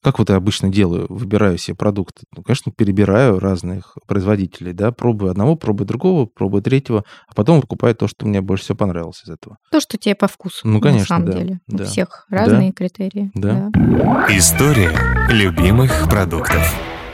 Как 0.06 0.20
вот 0.20 0.30
я 0.30 0.36
обычно 0.36 0.70
делаю, 0.70 1.08
выбираю 1.10 1.58
себе 1.58 1.76
продукты. 1.76 2.28
Ну, 2.38 2.44
конечно, 2.44 2.72
перебираю 2.72 3.40
разных 3.40 3.98
производителей, 4.06 4.72
да, 4.72 4.92
пробую 4.92 5.32
одного, 5.32 5.56
пробую 5.56 5.88
другого, 5.88 6.28
пробую 6.28 6.62
третьего, 6.62 7.04
а 7.28 7.34
потом 7.34 7.60
покупаю 7.60 7.96
то, 7.96 8.08
что 8.08 8.28
мне 8.28 8.40
больше 8.42 8.66
всего 8.66 8.78
понравилось 8.78 9.24
из 9.26 9.30
этого. 9.30 9.58
То, 9.72 9.80
что 9.80 9.98
тебе 9.98 10.14
по 10.14 10.28
вкусу. 10.28 10.60
Ну, 10.68 10.80
конечно, 10.80 11.02
На 11.02 11.08
самом 11.08 11.26
да, 11.26 11.38
деле. 11.40 11.60
У 11.72 11.78
да. 11.78 11.86
всех 11.86 12.28
разные 12.30 12.72
критерии. 12.72 13.32
Да. 13.34 13.72
История 14.30 14.92
любимых 15.32 16.08
продуктов. 16.08 16.62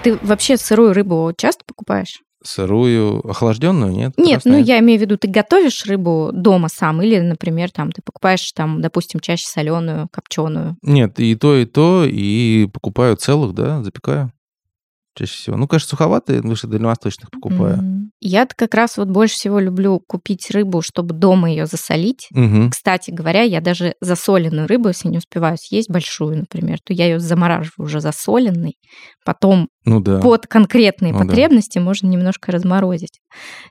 Ты 0.03 0.17
вообще 0.21 0.57
сырую 0.57 0.91
рыбу 0.91 1.31
часто 1.37 1.63
покупаешь? 1.65 2.19
Сырую, 2.43 3.19
охлажденную, 3.29 3.91
нет? 3.91 4.13
Нет, 4.17 4.43
Красная? 4.43 4.59
ну 4.59 4.65
я 4.65 4.79
имею 4.79 4.99
в 4.99 5.01
виду, 5.01 5.17
ты 5.17 5.27
готовишь 5.27 5.85
рыбу 5.85 6.31
дома 6.33 6.69
сам, 6.69 7.01
или, 7.01 7.19
например, 7.19 7.69
там 7.71 7.91
ты 7.91 8.01
покупаешь 8.01 8.51
там, 8.53 8.81
допустим, 8.81 9.19
чаще 9.19 9.45
соленую, 9.47 10.07
копченую. 10.11 10.75
Нет, 10.81 11.19
и 11.19 11.35
то, 11.35 11.55
и 11.55 11.65
то, 11.65 12.03
и 12.05 12.67
покупаю 12.67 13.15
целых, 13.15 13.53
да, 13.53 13.83
запекаю 13.83 14.31
чаще 15.15 15.33
всего. 15.33 15.57
Ну, 15.57 15.67
конечно, 15.67 15.89
суховатые, 15.89 16.41
выше 16.41 16.67
дальневосточных 16.67 17.29
покупаю. 17.29 17.77
Мгм. 17.77 18.00
Я 18.19 18.45
как 18.45 18.73
раз 18.73 18.97
вот 18.97 19.09
больше 19.09 19.35
всего 19.35 19.59
люблю 19.59 19.99
купить 20.05 20.51
рыбу, 20.51 20.81
чтобы 20.81 21.13
дома 21.13 21.49
ее 21.49 21.65
засолить. 21.65 22.27
Мгм. 22.31 22.69
Кстати 22.71 23.11
говоря, 23.11 23.41
я 23.41 23.61
даже 23.61 23.93
засоленную 24.01 24.67
рыбу, 24.67 24.89
если 24.89 25.07
не 25.09 25.17
успеваю 25.17 25.57
съесть 25.57 25.89
большую, 25.89 26.37
например, 26.37 26.79
то 26.85 26.93
я 26.93 27.05
ее 27.05 27.19
замораживаю 27.19 27.85
уже 27.85 27.99
засоленной. 28.01 28.75
Потом 29.25 29.69
Ну 29.85 29.99
да. 29.99 30.19
под 30.19 30.47
конкретные 30.47 31.13
Ну 31.13 31.19
да. 31.19 31.25
потребности 31.25 31.79
можно 31.79 32.07
немножко 32.07 32.51
разморозить. 32.51 33.19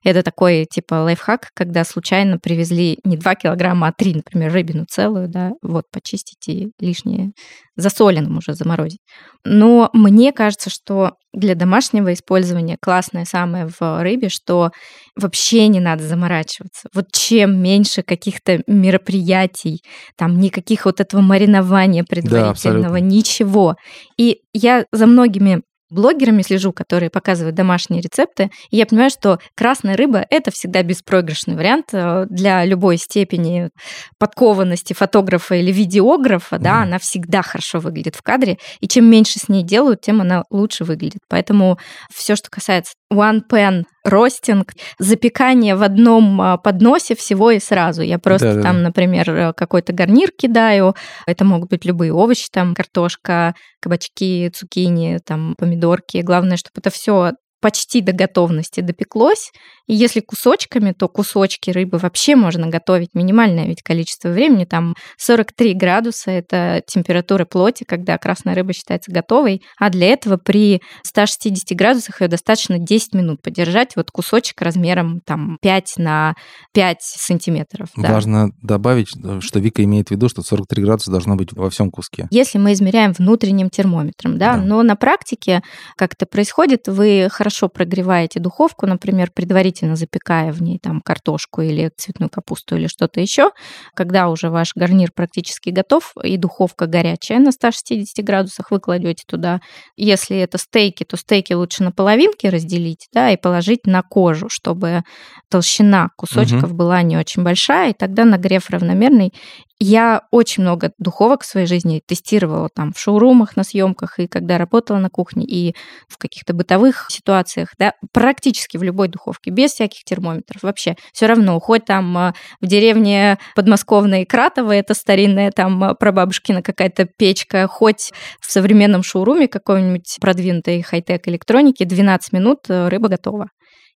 Это 0.04 0.22
такой 0.22 0.66
типа 0.70 0.94
лайфхак, 0.94 1.48
когда 1.54 1.84
случайно 1.84 2.38
привезли 2.38 2.98
не 3.04 3.16
2 3.16 3.34
килограмма, 3.34 3.88
а 3.88 3.92
3, 3.92 4.14
например, 4.14 4.52
рыбину 4.52 4.84
целую, 4.88 5.28
да, 5.28 5.52
вот 5.62 5.84
почистить 5.92 6.48
и 6.48 6.68
лишнее 6.78 7.32
засоленным 7.76 8.38
уже 8.38 8.54
заморозить. 8.54 9.00
Но 9.44 9.90
мне 9.92 10.32
кажется, 10.32 10.70
что 10.70 11.12
для 11.32 11.54
домашнего 11.54 12.12
использования 12.12 12.76
классное 12.80 13.24
самое 13.24 13.68
в 13.78 14.02
рыбе, 14.02 14.19
что 14.28 14.70
вообще 15.16 15.68
не 15.68 15.80
надо 15.80 16.02
заморачиваться. 16.04 16.88
Вот 16.94 17.06
чем 17.12 17.60
меньше 17.62 18.02
каких-то 18.02 18.62
мероприятий, 18.66 19.82
там 20.16 20.38
никаких 20.40 20.84
вот 20.84 21.00
этого 21.00 21.20
маринования 21.20 22.04
предварительного, 22.04 22.50
абсолютно. 22.50 22.96
ничего. 22.98 23.76
И 24.18 24.38
я 24.52 24.84
за 24.92 25.06
многими 25.06 25.62
блогерами 25.90 26.42
слежу, 26.42 26.72
которые 26.72 27.10
показывают 27.10 27.56
домашние 27.56 28.00
рецепты, 28.00 28.50
и 28.70 28.76
я 28.76 28.86
понимаю, 28.86 29.10
что 29.10 29.40
красная 29.56 29.96
рыба– 29.96 30.24
это 30.30 30.52
всегда 30.52 30.84
беспроигрышный 30.84 31.56
вариант 31.56 31.86
э, 31.92 32.26
для 32.30 32.64
любой 32.64 32.96
степени 32.96 33.70
подкованности 34.18 34.92
фотографа 34.92 35.56
или 35.56 35.72
видеографа, 35.72 36.58
да, 36.58 36.74
Мгм. 36.74 36.82
она 36.82 36.98
всегда 37.00 37.42
хорошо 37.42 37.80
выглядит 37.80 38.14
в 38.14 38.22
кадре, 38.22 38.58
и 38.80 38.86
чем 38.86 39.06
меньше 39.10 39.40
с 39.40 39.48
ней 39.48 39.64
делают, 39.64 40.00
тем 40.00 40.20
она 40.20 40.44
лучше 40.50 40.84
выглядит. 40.84 41.20
Поэтому 41.28 41.78
все, 42.14 42.36
что 42.36 42.50
касается 42.50 42.92
one 43.12 43.42
pan 43.48 43.84
ростинг, 44.04 44.72
запекание 44.98 45.76
в 45.76 45.82
одном 45.82 46.40
а, 46.40 46.56
подносе 46.56 47.14
всего 47.14 47.50
и 47.50 47.58
сразу. 47.58 48.02
Я 48.02 48.18
просто 48.18 48.48
Да-да-да. 48.48 48.62
там, 48.62 48.82
например, 48.82 49.30
э, 49.30 49.52
какой-то 49.52 49.92
гарнир 49.92 50.30
кидаю, 50.30 50.94
это 51.26 51.44
могут 51.44 51.70
быть 51.70 51.84
любые 51.84 52.12
овощи, 52.12 52.48
там 52.50 52.74
картошка, 52.74 53.54
кабачки, 53.80 54.50
цукини, 54.54 55.18
там 55.24 55.54
помидорки. 55.58 56.18
Главное, 56.22 56.56
чтобы 56.56 56.74
это 56.78 56.90
все 56.90 57.32
почти 57.60 58.00
до 58.00 58.12
готовности 58.12 58.80
допеклось. 58.80 59.50
И 59.86 59.94
если 59.94 60.20
кусочками, 60.20 60.92
то 60.92 61.08
кусочки 61.08 61.70
рыбы 61.70 61.98
вообще 61.98 62.36
можно 62.36 62.68
готовить 62.68 63.10
минимальное 63.14 63.66
ведь 63.66 63.82
количество 63.82 64.28
времени. 64.28 64.64
Там 64.64 64.94
43 65.18 65.74
градуса– 65.74 66.30
это 66.32 66.82
температура 66.86 67.44
плоти, 67.44 67.84
когда 67.84 68.16
красная 68.18 68.54
рыба 68.54 68.72
считается 68.72 69.10
готовой. 69.12 69.62
А 69.78 69.90
для 69.90 70.08
этого 70.08 70.36
при 70.36 70.80
160 71.02 71.76
градусах 71.76 72.20
ее 72.20 72.28
достаточно 72.28 72.78
10 72.78 73.14
минут 73.14 73.42
подержать. 73.42 73.96
Вот 73.96 74.10
кусочек 74.10 74.60
размером 74.62 75.20
там 75.26 75.58
5 75.60 75.94
на 75.98 76.34
5 76.72 76.96
сантиметров. 77.00 77.88
да. 77.96 78.12
Важно 78.12 78.50
добавить, 78.62 79.08
что 79.40 79.58
Вика 79.60 79.82
имеет 79.84 80.08
в 80.08 80.10
виду, 80.12 80.28
что 80.28 80.42
43 80.42 80.82
градуса 80.84 81.10
должно 81.10 81.36
быть 81.36 81.52
во 81.52 81.68
всем 81.70 81.90
куске. 81.90 82.28
если 82.30 82.58
мы 82.58 82.72
измеряем 82.72 83.12
внутренним 83.12 83.70
термометром, 83.70 84.38
да, 84.38 84.54
Да. 84.54 84.62
но 84.62 84.82
на 84.82 84.96
практике 84.96 85.62
как 85.96 86.14
это 86.14 86.26
происходит, 86.26 86.86
вы 86.86 87.28
хорошо 87.30 87.49
прогреваете 87.68 88.40
духовку, 88.40 88.86
например, 88.86 89.30
предварительно 89.34 89.96
запекая 89.96 90.52
в 90.52 90.62
ней 90.62 90.78
там 90.78 91.00
картошку 91.00 91.62
или 91.62 91.90
цветную 91.96 92.30
капусту 92.30 92.76
или 92.76 92.86
что-то 92.86 93.20
еще, 93.20 93.50
когда 93.94 94.28
уже 94.28 94.50
ваш 94.50 94.72
гарнир 94.74 95.10
практически 95.12 95.70
готов 95.70 96.14
и 96.22 96.36
духовка 96.36 96.86
горячая 96.86 97.38
на 97.38 97.52
160 97.52 98.24
градусах, 98.24 98.70
вы 98.70 98.80
кладете 98.80 99.24
туда. 99.26 99.60
Если 99.96 100.36
это 100.38 100.58
стейки, 100.58 101.04
то 101.04 101.16
стейки 101.16 101.52
лучше 101.52 101.82
на 101.82 101.92
половинки 101.92 102.46
разделить, 102.46 103.08
да, 103.12 103.30
и 103.30 103.36
положить 103.36 103.86
на 103.86 104.02
кожу, 104.02 104.48
чтобы 104.48 105.02
толщина 105.48 106.10
кусочков 106.16 106.74
была 106.74 107.02
не 107.02 107.16
очень 107.16 107.42
большая, 107.42 107.90
и 107.90 107.94
тогда 107.94 108.24
нагрев 108.24 108.70
равномерный, 108.70 109.32
я 109.80 110.22
очень 110.30 110.62
много 110.62 110.92
духовок 110.98 111.42
в 111.42 111.46
своей 111.46 111.66
жизни 111.66 112.02
тестировала 112.04 112.68
там 112.68 112.92
в 112.92 112.98
шоурумах 112.98 113.56
на 113.56 113.64
съемках, 113.64 114.18
и 114.18 114.26
когда 114.26 114.58
работала 114.58 114.98
на 114.98 115.08
кухне, 115.08 115.46
и 115.46 115.74
в 116.06 116.18
каких-то 116.18 116.52
бытовых 116.52 117.06
ситуациях, 117.08 117.70
да, 117.78 117.94
практически 118.12 118.76
в 118.76 118.82
любой 118.82 119.08
духовке, 119.08 119.50
без 119.50 119.72
всяких 119.72 120.04
термометров 120.04 120.62
вообще. 120.62 120.96
Все 121.14 121.26
равно, 121.26 121.58
хоть 121.60 121.86
там 121.86 122.16
а, 122.16 122.34
в 122.60 122.66
деревне 122.66 123.38
подмосковной 123.56 124.26
Кратово, 124.26 124.72
это 124.72 124.92
старинная 124.92 125.50
там 125.50 125.82
а, 125.82 125.94
прабабушкина 125.94 126.62
какая-то 126.62 127.06
печка, 127.06 127.66
хоть 127.66 128.12
в 128.40 128.52
современном 128.52 129.02
шоуруме 129.02 129.48
какой-нибудь 129.48 130.18
продвинутой 130.20 130.82
хай-тек 130.82 131.26
электроники, 131.26 131.84
12 131.84 132.34
минут 132.34 132.58
э, 132.68 132.88
рыба 132.88 133.08
готова 133.08 133.48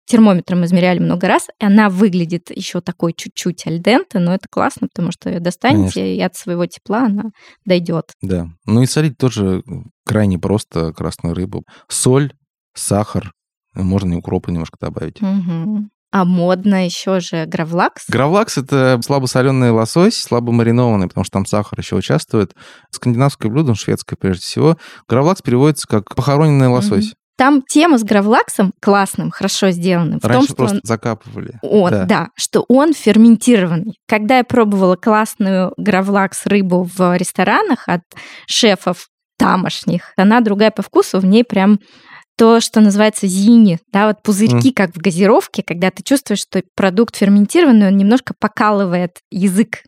термометром 0.05 0.65
измеряли 0.65 0.99
много 0.99 1.27
раз, 1.27 1.47
и 1.59 1.65
она 1.65 1.89
выглядит 1.89 2.49
еще 2.49 2.81
такой 2.81 3.13
чуть-чуть 3.13 3.65
альденте, 3.67 4.19
но 4.19 4.33
это 4.33 4.47
классно, 4.49 4.87
потому 4.87 5.11
что 5.11 5.29
ее 5.29 5.39
достанете, 5.39 6.01
Конечно. 6.01 6.15
и 6.15 6.19
от 6.21 6.35
своего 6.35 6.65
тепла 6.65 7.05
она 7.05 7.23
дойдет. 7.65 8.11
Да. 8.21 8.47
Ну 8.65 8.81
и 8.81 8.85
солить 8.85 9.17
тоже 9.17 9.63
крайне 10.05 10.37
просто 10.37 10.93
красную 10.93 11.35
рыбу. 11.35 11.63
Соль, 11.87 12.33
сахар, 12.73 13.31
можно 13.73 14.13
и 14.13 14.17
укропа 14.17 14.49
немножко 14.49 14.77
добавить. 14.79 15.21
Мгм. 15.21 15.89
А 16.11 16.25
модно 16.25 16.85
еще 16.85 17.19
же 17.19 17.45
гравлакс. 17.47 18.03
Гравлакс— 18.07 18.57
это 18.59 18.99
слабосоленый 19.03 19.71
лосось, 19.71 20.15
слабо 20.15 20.51
маринованный, 20.51 21.07
потому 21.07 21.23
что 21.23 21.31
там 21.31 21.47
сахар 21.47 21.79
еще 21.79 21.95
участвует. 21.95 22.53
Скандинавское 22.91 23.51
блюдо, 23.51 23.73
шведское 23.73 24.15
прежде 24.15 24.43
всего. 24.43 24.77
Гравлакс 25.07 25.41
переводится 25.41 25.87
как 25.87 26.13
похороненный 26.13 26.67
лосось. 26.67 27.05
Мгм. 27.05 27.13
Там 27.37 27.63
тема 27.67 27.97
с 27.97 28.03
гравлаксом 28.03 28.73
классным, 28.79 29.31
хорошо 29.31 29.71
сделанным. 29.71 30.19
в 30.19 30.25
Раньше 30.25 30.39
том, 30.39 30.45
что 30.47 30.55
просто 30.55 30.75
он 30.77 30.81
закапывали. 30.83 31.59
Он, 31.61 31.89
Да. 31.91 32.05
да. 32.05 32.27
что 32.35 32.63
он 32.67 32.93
ферментированный. 32.93 33.95
Когда 34.07 34.37
я 34.37 34.43
пробовала 34.43 34.95
классную 34.95 35.73
гравлакс 35.77 36.45
рыбу 36.45 36.83
в 36.95 37.17
ресторанах 37.17 37.87
от 37.87 38.01
шефов 38.47 39.07
тамошних, 39.39 40.13
она 40.15 40.41
другая 40.41 40.71
по 40.71 40.83
вкусу, 40.83 41.19
в 41.19 41.25
ней 41.25 41.43
прям 41.43 41.79
то, 42.37 42.59
что 42.59 42.81
называется 42.81 43.27
зини, 43.27 43.79
да, 43.91 44.07
вот 44.07 44.23
пузырьки, 44.23 44.71
как 44.71 44.91
в 44.95 44.97
газировке, 44.99 45.63
когда 45.63 45.91
ты 45.91 46.01
чувствуешь, 46.03 46.39
что 46.41 46.61
продукт 46.75 47.15
ферментированный, 47.15 47.87
он 47.87 47.97
немножко 47.97 48.33
покалывает 48.39 49.17
язык. 49.31 49.83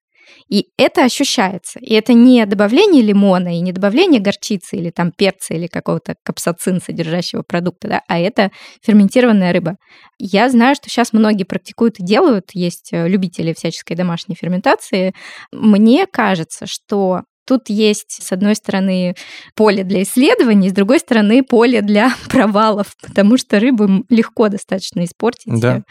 И 0.49 0.67
это 0.77 1.03
ощущается. 1.03 1.79
И 1.79 1.93
это 1.93 2.13
не 2.13 2.45
добавление 2.45 3.01
лимона 3.01 3.57
и 3.57 3.61
не 3.61 3.71
добавление 3.71 4.21
горчицы 4.21 4.77
или 4.77 4.89
там 4.89 5.11
перца 5.11 5.53
или 5.53 5.67
какого-то 5.67 6.15
капсацин 6.23 6.81
содержащего 6.81 7.43
продукта, 7.43 7.87
да, 7.87 8.01
а 8.07 8.19
это 8.19 8.51
ферментированная 8.83 9.53
рыба. 9.53 9.77
Я 10.17 10.49
знаю, 10.49 10.75
что 10.75 10.89
сейчас 10.89 11.13
многие 11.13 11.43
практикуют 11.43 11.99
и 11.99 12.03
делают, 12.03 12.51
есть 12.53 12.93
э, 12.93 13.07
любители 13.07 13.53
всяческой 13.53 13.95
домашней 13.95 14.35
ферментации. 14.35 15.13
Мне 15.51 16.05
кажется, 16.07 16.65
что 16.67 17.21
Тут 17.47 17.69
есть, 17.69 18.23
с 18.23 18.31
одной 18.31 18.55
стороны, 18.55 19.15
поле 19.55 19.83
для 19.83 20.01
исследований, 20.01 20.69
с 20.69 20.73
другой 20.73 20.99
стороны, 20.99 21.43
поле 21.43 21.81
для 21.81 22.11
провалов, 22.29 22.95
потому 23.01 23.37
что 23.37 23.59
рыбу 23.59 24.03
легко 24.09 24.49
достаточно 24.49 25.05
испортить. 25.05 25.59
Да. 25.61 25.83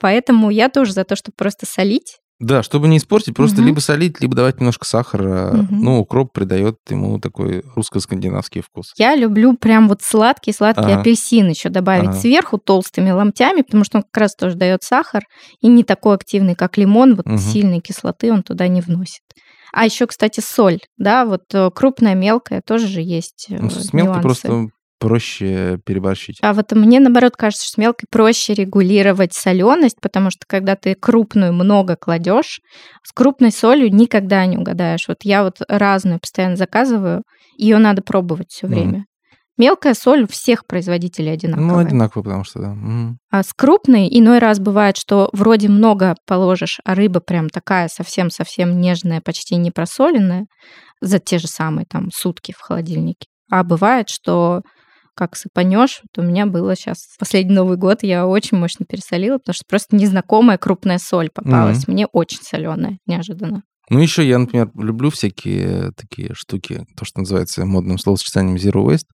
Поэтому 0.00 0.50
я 0.50 0.68
тоже 0.68 0.92
за 0.92 1.04
то, 1.04 1.16
чтобы 1.16 1.34
просто 1.36 1.66
солить. 1.66 2.18
Да, 2.40 2.62
чтобы 2.62 2.88
не 2.88 2.96
испортить, 2.96 3.34
просто 3.36 3.58
Мгм. 3.58 3.66
либо 3.66 3.80
солить, 3.80 4.20
либо 4.20 4.34
давать 4.34 4.60
немножко 4.60 4.86
сахара. 4.86 5.52
Мгм. 5.52 5.82
Ну, 5.84 6.00
укроп 6.00 6.32
придает 6.32 6.76
ему 6.88 7.20
такой 7.20 7.62
русско-скандинавский 7.76 8.62
вкус. 8.62 8.94
Я 8.96 9.14
люблю 9.14 9.54
прям 9.56 9.88
вот 9.88 10.00
сладкий-сладкий 10.02 10.82
Ага. 10.92 11.00
апельсин 11.00 11.48
еще 11.50 11.68
добавить 11.68 12.08
Ага. 12.10 12.18
сверху 12.18 12.56
толстыми 12.56 13.10
ломтями, 13.10 13.60
потому 13.60 13.84
что 13.84 13.98
он 13.98 14.04
как 14.04 14.16
раз 14.22 14.34
тоже 14.34 14.56
дает 14.56 14.82
сахар 14.82 15.22
и 15.60 15.68
не 15.68 15.84
такой 15.84 16.14
активный, 16.14 16.54
как 16.54 16.78
лимон, 16.78 17.14
вот 17.14 17.26
Мгм. 17.26 17.38
сильной 17.38 17.80
кислоты 17.80 18.32
он 18.32 18.42
туда 18.42 18.68
не 18.68 18.80
вносит. 18.80 19.20
А 19.72 19.84
еще, 19.84 20.06
кстати, 20.06 20.40
соль, 20.40 20.78
да, 20.96 21.24
вот 21.26 21.42
э, 21.52 21.70
крупная, 21.72 22.14
мелкая 22.14 22.62
тоже 22.66 22.86
же 22.88 23.02
есть 23.02 23.46
э, 23.50 23.58
Ну, 23.60 23.68
с 23.70 23.92
мелкой 23.92 24.22
нюансы. 24.22 24.22
просто 24.22 24.68
проще 25.00 25.78
переборщить. 25.84 26.38
А 26.42 26.52
вот 26.52 26.70
мне, 26.72 27.00
наоборот, 27.00 27.34
кажется, 27.36 27.64
что 27.66 27.74
с 27.74 27.78
мелкой 27.78 28.06
проще 28.10 28.54
регулировать 28.54 29.32
соленость, 29.32 29.96
потому 30.00 30.30
что 30.30 30.40
когда 30.46 30.76
ты 30.76 30.94
крупную 30.94 31.52
много 31.52 31.96
кладешь, 31.96 32.60
с 33.02 33.12
крупной 33.12 33.50
солью 33.50 33.92
никогда 33.92 34.46
не 34.46 34.58
угадаешь. 34.58 35.08
Вот 35.08 35.18
я 35.24 35.42
вот 35.42 35.56
разную 35.68 36.20
постоянно 36.20 36.56
заказываю, 36.56 37.22
ее 37.56 37.78
надо 37.78 38.02
пробовать 38.02 38.50
все 38.50 38.66
Мгм. 38.66 38.74
время. 38.74 39.04
Мелкая 39.56 39.92
соль 39.94 40.22
у 40.22 40.26
всех 40.26 40.64
производителей 40.66 41.32
одинаковая. 41.32 41.66
Ну, 41.68 41.78
одинаково, 41.78 42.22
потому 42.22 42.44
что, 42.44 42.60
да. 42.60 42.68
Мгм. 42.68 43.18
А 43.30 43.42
с 43.42 43.52
крупной 43.52 44.06
иной 44.10 44.38
раз 44.38 44.58
бывает, 44.58 44.96
что 44.96 45.28
вроде 45.32 45.68
много 45.68 46.14
положишь, 46.26 46.78
а 46.84 46.94
рыба 46.94 47.20
прям 47.20 47.48
такая 47.50 47.88
совсем-совсем 47.88 48.80
нежная, 48.80 49.20
почти 49.20 49.56
не 49.56 49.70
просоленная 49.70 50.46
за 51.00 51.18
те 51.18 51.38
же 51.38 51.46
самые 51.46 51.86
там 51.86 52.08
сутки 52.12 52.52
в 52.56 52.60
холодильнике. 52.60 53.26
А 53.50 53.64
бывает, 53.64 54.08
что 54.08 54.62
как 55.20 55.36
сыпанешь, 55.36 56.00
вот 56.02 56.24
у 56.24 56.26
меня 56.26 56.46
было 56.46 56.74
сейчас 56.74 57.06
последний 57.18 57.54
Новый 57.54 57.76
год, 57.76 58.02
я 58.02 58.26
очень 58.26 58.56
мощно 58.56 58.86
пересолила, 58.86 59.36
потому 59.36 59.52
что 59.52 59.64
просто 59.68 59.94
незнакомая 59.94 60.56
крупная 60.56 60.96
соль 60.96 61.28
попалась. 61.28 61.86
Мне 61.86 62.06
очень 62.06 62.40
соленая, 62.42 62.98
неожиданно. 63.06 63.62
Ну, 63.90 63.98
еще 63.98 64.26
я, 64.26 64.38
например, 64.38 64.70
люблю 64.74 65.10
всякие 65.10 65.92
такие 65.92 66.32
штуки, 66.32 66.86
то, 66.96 67.04
что 67.04 67.18
называется 67.20 67.66
модным 67.66 67.98
словосочетанием 67.98 68.56
Zero 68.56 68.86
Waste. 68.86 69.08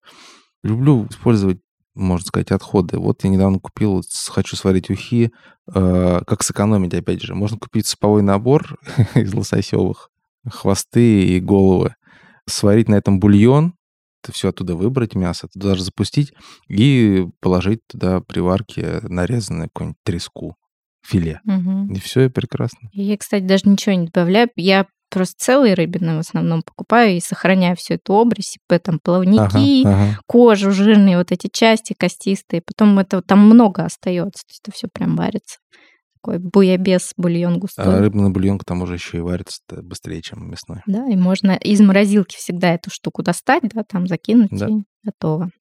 Люблю 0.63 1.07
использовать, 1.09 1.57
можно 1.93 2.25
сказать, 2.25 2.51
отходы. 2.51 2.99
Вот 2.99 3.25
я 3.25 3.29
недавно 3.29 3.59
купил, 3.59 3.95
вот 3.95 4.05
хочу 4.29 4.55
сварить 4.55 4.89
ухи, 4.89 5.31
э, 5.75 6.21
как 6.25 6.41
сэкономить, 6.41 6.93
опять 6.93 7.21
же. 7.21 7.35
Можно 7.35 7.57
купить 7.57 7.85
суповой 7.85 8.21
набор 8.21 8.79
из 9.15 9.33
лососевых, 9.33 10.09
хвосты 10.49 11.35
и 11.35 11.41
головы, 11.41 11.95
сварить 12.45 12.87
на 12.87 12.95
этом 12.95 13.19
бульон, 13.19 13.73
это 14.27 14.33
все 14.33 14.49
оттуда 14.49 14.75
выбрать, 14.75 15.15
мясо, 15.15 15.47
туда 15.47 15.69
даже 15.69 15.83
запустить 15.83 16.33
и 16.67 17.25
положить 17.39 17.79
туда 17.87 18.19
при 18.19 18.41
варке 18.41 18.99
нарезанную 19.03 19.69
какую-нибудь 19.69 19.97
треску, 20.03 20.55
филе. 21.05 21.39
Мгм. 21.45 21.93
И 21.93 21.99
все, 21.99 22.29
прекрасно. 22.29 22.89
Я, 22.91 23.17
кстати, 23.17 23.43
даже 23.43 23.69
ничего 23.69 23.95
не 23.95 24.07
добавляю. 24.07 24.49
Я 24.55 24.87
просто 25.09 25.35
целые 25.37 25.73
рыбины 25.73 26.17
в 26.17 26.19
основном 26.19 26.61
покупаю 26.63 27.15
и 27.15 27.21
сохраняю 27.21 27.77
всю 27.77 27.93
эту 27.93 28.29
типа 28.35 28.79
там 28.79 28.99
плавники, 29.01 29.85
Ага, 29.85 29.93
ага. 29.93 30.19
кожу, 30.27 30.71
жирные 30.71 31.17
вот 31.17 31.31
эти 31.31 31.47
части 31.51 31.95
костистые. 31.97 32.61
Потом 32.61 32.99
это 32.99 33.21
там 33.21 33.39
много 33.39 33.85
остается, 33.85 34.43
то 34.43 34.51
есть 34.51 34.61
это 34.65 34.75
все 34.75 34.87
прям 34.91 35.15
варится. 35.15 35.59
Такой 36.21 36.39
буябес, 36.39 37.13
бульон 37.17 37.59
густой. 37.59 37.85
А 37.85 37.99
рыбный 37.99 38.29
бульон 38.29 38.57
к 38.57 38.65
тому 38.65 38.85
же 38.85 38.95
еще 38.95 39.17
и 39.17 39.21
варится 39.21 39.61
быстрее, 39.81 40.21
чем 40.21 40.49
мясной. 40.49 40.79
Да, 40.87 41.07
и 41.07 41.15
можно 41.15 41.51
из 41.51 41.79
морозилки 41.79 42.35
всегда 42.35 42.73
эту 42.73 42.89
штуку 42.89 43.23
достать, 43.23 43.63
да, 43.73 43.83
там 43.83 44.07
закинуть 44.07 44.49
Да. 44.51 44.67
и 44.67 44.83
готово. 45.03 45.51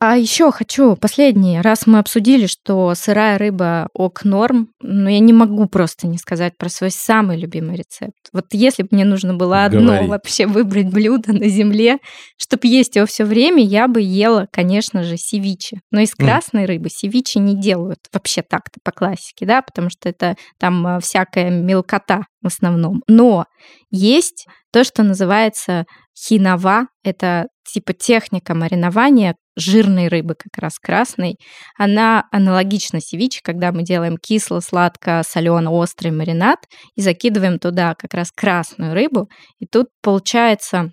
А 0.00 0.16
еще 0.16 0.52
хочу 0.52 0.94
последнее. 0.94 1.60
Раз 1.60 1.88
мы 1.88 1.98
обсудили, 1.98 2.46
что 2.46 2.94
сырая 2.94 3.36
рыба 3.36 3.88
ок 3.92 4.24
норм, 4.24 4.68
но 4.80 5.10
я 5.10 5.18
не 5.18 5.32
могу 5.32 5.66
просто 5.66 6.06
не 6.06 6.18
сказать 6.18 6.56
про 6.56 6.68
свой 6.68 6.92
самый 6.92 7.36
любимый 7.36 7.76
рецепт. 7.76 8.14
Вот 8.32 8.46
если 8.52 8.84
бы 8.84 8.90
мне 8.92 9.04
нужно 9.04 9.34
было 9.34 9.64
одно 9.64 9.94
Говори. 9.94 10.06
вообще 10.06 10.46
выбрать 10.46 10.86
блюдо 10.86 11.32
на 11.32 11.48
земле, 11.48 11.98
чтобы 12.36 12.68
есть 12.68 12.94
его 12.94 13.06
все 13.06 13.24
время, 13.24 13.64
я 13.64 13.88
бы 13.88 14.00
ела, 14.00 14.46
конечно 14.52 15.02
же, 15.02 15.16
севиче. 15.16 15.80
Но 15.90 16.00
из 16.00 16.14
красной 16.14 16.66
рыбы 16.66 16.90
севиче 16.90 17.40
не 17.40 17.60
делают 17.60 17.98
вообще 18.12 18.42
так-то 18.42 18.78
по 18.84 18.92
классике, 18.92 19.46
да, 19.46 19.62
потому 19.62 19.90
что 19.90 20.08
это 20.08 20.36
там 20.60 20.86
а, 20.86 21.00
всякая 21.00 21.50
мелкота 21.50 22.26
основном. 22.48 23.02
Но 23.06 23.46
есть 23.90 24.46
то, 24.72 24.84
что 24.84 25.02
называется 25.02 25.84
хинова. 26.18 26.88
Это 27.04 27.46
типа 27.64 27.92
техника 27.92 28.54
маринования 28.54 29.36
жирной 29.56 30.08
рыбы, 30.08 30.34
как 30.34 30.60
раз 30.62 30.78
красной. 30.78 31.36
Она 31.76 32.24
аналогична 32.30 33.00
севиче, 33.00 33.40
когда 33.42 33.72
мы 33.72 33.82
делаем 33.82 34.16
кисло, 34.16 34.60
сладко, 34.60 35.22
солено, 35.26 35.70
острый 35.70 36.10
маринад 36.10 36.58
и 36.94 37.02
закидываем 37.02 37.58
туда 37.58 37.94
как 37.94 38.14
раз 38.14 38.30
красную 38.30 38.94
рыбу. 38.94 39.28
И 39.58 39.66
тут 39.66 39.88
получается 40.02 40.92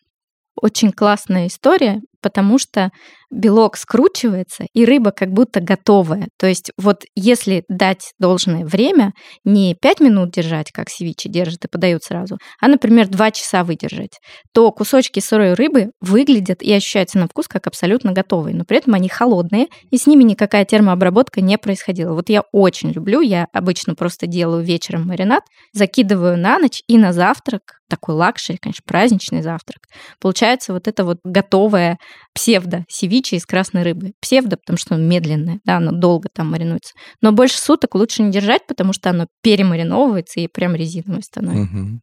очень 0.56 0.92
классная 0.92 1.48
история, 1.48 2.02
потому 2.26 2.58
что 2.58 2.90
белок 3.30 3.78
скручивается, 3.78 4.66
и 4.74 4.84
рыба 4.84 5.12
как 5.12 5.30
будто 5.30 5.60
готовая. 5.60 6.28
То 6.40 6.48
есть 6.48 6.72
вот 6.76 7.04
если 7.16 7.64
дать 7.70 8.14
должное 8.18 8.66
время, 8.66 9.12
не 9.44 9.76
5 9.80 10.00
минут 10.00 10.32
держать, 10.32 10.72
как 10.72 10.90
севиче 10.90 11.30
держит 11.30 11.66
и 11.66 11.68
подают 11.68 12.04
сразу, 12.04 12.40
а, 12.60 12.68
например, 12.68 13.10
2 13.10 13.30
часа 13.30 13.64
выдержать, 13.64 14.18
то 14.56 14.72
кусочки 14.72 15.20
сырой 15.20 15.54
рыбы 15.54 15.92
выглядят 16.02 16.64
и 16.64 16.74
ощущаются 16.74 17.20
на 17.20 17.28
вкус 17.28 17.48
как 17.48 17.68
абсолютно 17.68 18.12
готовые, 18.12 18.56
но 18.56 18.66
при 18.66 18.78
этом 18.78 18.96
они 18.96 19.08
холодные, 19.08 19.68
и 19.92 19.98
с 19.98 20.08
ними 20.08 20.24
никакая 20.24 20.66
термообработка 20.66 21.42
не 21.42 21.60
происходила. 21.60 22.14
Вот 22.14 22.30
я 22.30 22.42
очень 22.52 22.90
люблю, 22.90 23.22
я 23.22 23.46
обычно 23.54 23.94
просто 23.94 24.26
делаю 24.26 24.64
вечером 24.64 25.06
маринад, 25.06 25.44
закидываю 25.74 26.40
на 26.40 26.58
ночь 26.58 26.82
и 26.88 26.98
на 26.98 27.14
завтрак, 27.14 27.62
такой 27.88 28.16
лакшери, 28.16 28.58
конечно, 28.58 28.84
праздничный 28.86 29.44
завтрак, 29.44 29.84
получается 30.20 30.74
вот 30.74 30.88
это 30.88 31.04
вот 31.04 31.20
готовое 31.24 31.98
псевдо 32.34 32.86
севиче 32.88 33.38
из 33.38 33.46
красной 33.46 33.84
рыбы. 33.84 34.14
Псевдо, 34.22 34.58
потому 34.58 34.78
что 34.78 34.96
оно 34.96 35.04
медленное, 35.04 35.60
да, 35.66 35.78
оно 35.78 35.92
долго 35.92 36.30
там 36.34 36.52
маринуется. 36.52 36.94
Но 37.22 37.32
больше 37.32 37.58
суток 37.58 37.96
лучше 37.96 38.24
не 38.24 38.32
держать, 38.32 38.68
потому 38.68 38.94
что 38.94 39.10
оно 39.10 39.28
перемариновывается 39.42 40.40
и 40.40 40.48
прям 40.48 40.76
резиновое 40.76 41.22
становится. 41.22 41.74
Мгм. 41.74 42.02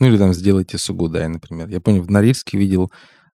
Ну 0.00 0.06
или 0.06 0.16
там 0.16 0.32
сделайте 0.32 0.78
сугудай, 0.78 1.28
например. 1.28 1.68
Я 1.68 1.80
помню, 1.80 2.02
в 2.02 2.10
Норильске 2.10 2.56
видел 2.56 2.90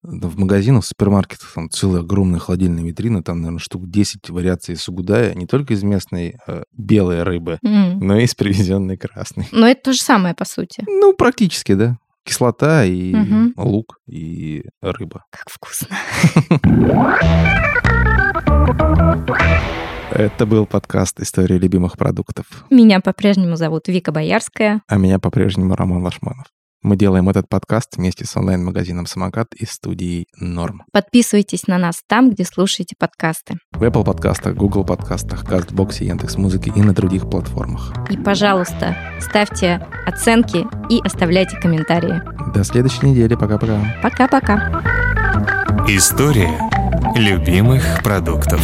в 0.05 0.39
магазинах, 0.39 0.85
в 0.85 0.87
супермаркетах 0.87 1.53
там 1.55 1.71
целая 1.71 2.03
огромная 2.03 2.39
холодильная 2.39 2.85
витрина, 2.85 3.23
там, 3.23 3.41
наверное, 3.41 3.59
штук 3.59 3.89
10 3.89 4.29
вариаций 4.29 4.77
сугудая, 4.77 5.35
не 5.35 5.47
только 5.47 5.73
из 5.73 5.83
местной 5.83 6.37
э, 6.47 6.63
белой 6.73 7.23
рыбы, 7.23 7.59
М. 7.65 7.99
но 8.01 8.19
и 8.19 8.25
из 8.25 8.35
привезенной 8.35 8.99
красной. 8.99 9.49
Но 9.51 9.67
это 9.67 9.85
то 9.85 9.93
же 9.95 10.01
самое, 10.01 10.35
по 10.35 10.45
сути. 10.45 10.83
Ну, 10.87 11.15
практически, 11.15 11.75
да. 11.75 11.97
Кислота 12.25 12.85
и 12.85 13.15
Мгм. 13.15 13.53
лук 13.57 13.99
и 14.09 14.65
рыба. 14.81 15.25
Как 15.31 15.45
вкусно. 15.51 15.89
Это 20.11 20.47
был 20.47 20.65
подкаст 20.67 21.21
«История 21.21 21.59
любимых 21.59 21.99
продуктов». 21.99 22.47
Меня 22.71 23.01
по-прежнему 23.01 23.57
зовут 23.57 23.89
Вика 23.89 24.13
Боярская. 24.13 24.81
А 24.87 24.97
меня 24.97 25.19
по-прежнему 25.19 25.75
Роман 25.75 26.03
Лашманов. 26.03 26.47
Мы 26.85 26.97
делаем 26.97 27.31
этот 27.31 27.49
подкаст 27.49 27.97
вместе 27.97 28.27
с 28.27 28.37
онлайн-магазином 28.37 29.07
«Самокат» 29.07 29.55
и 29.55 29.65
студией 29.65 30.27
«Норм». 30.37 30.83
Подписывайтесь 30.93 31.67
на 31.67 31.79
нас 31.79 32.03
там, 32.07 32.31
где 32.31 32.45
слушаете 32.45 32.95
подкасты. 32.99 33.57
В 33.73 33.83
Apple 33.83 34.05
подкастах, 34.05 34.55
Google 34.55 34.85
подкастах, 34.85 35.45
CastBox, 35.45 36.05
Яндекс.Музыке 36.05 36.71
и 36.77 36.83
на 36.83 36.93
других 36.93 37.31
платформах. 37.31 37.95
И, 38.11 38.19
пожалуйста, 38.19 38.95
ставьте 39.19 39.89
оценки 40.07 40.67
и 40.91 41.01
оставляйте 41.03 41.57
комментарии. 41.57 42.21
До 42.53 42.63
следующей 42.65 43.07
недели. 43.07 43.35
Пока-пока. 43.35 43.81
Пока-пока. 44.03 44.83
История 45.89 46.61
любимых 47.17 48.03
продуктов. 48.03 48.61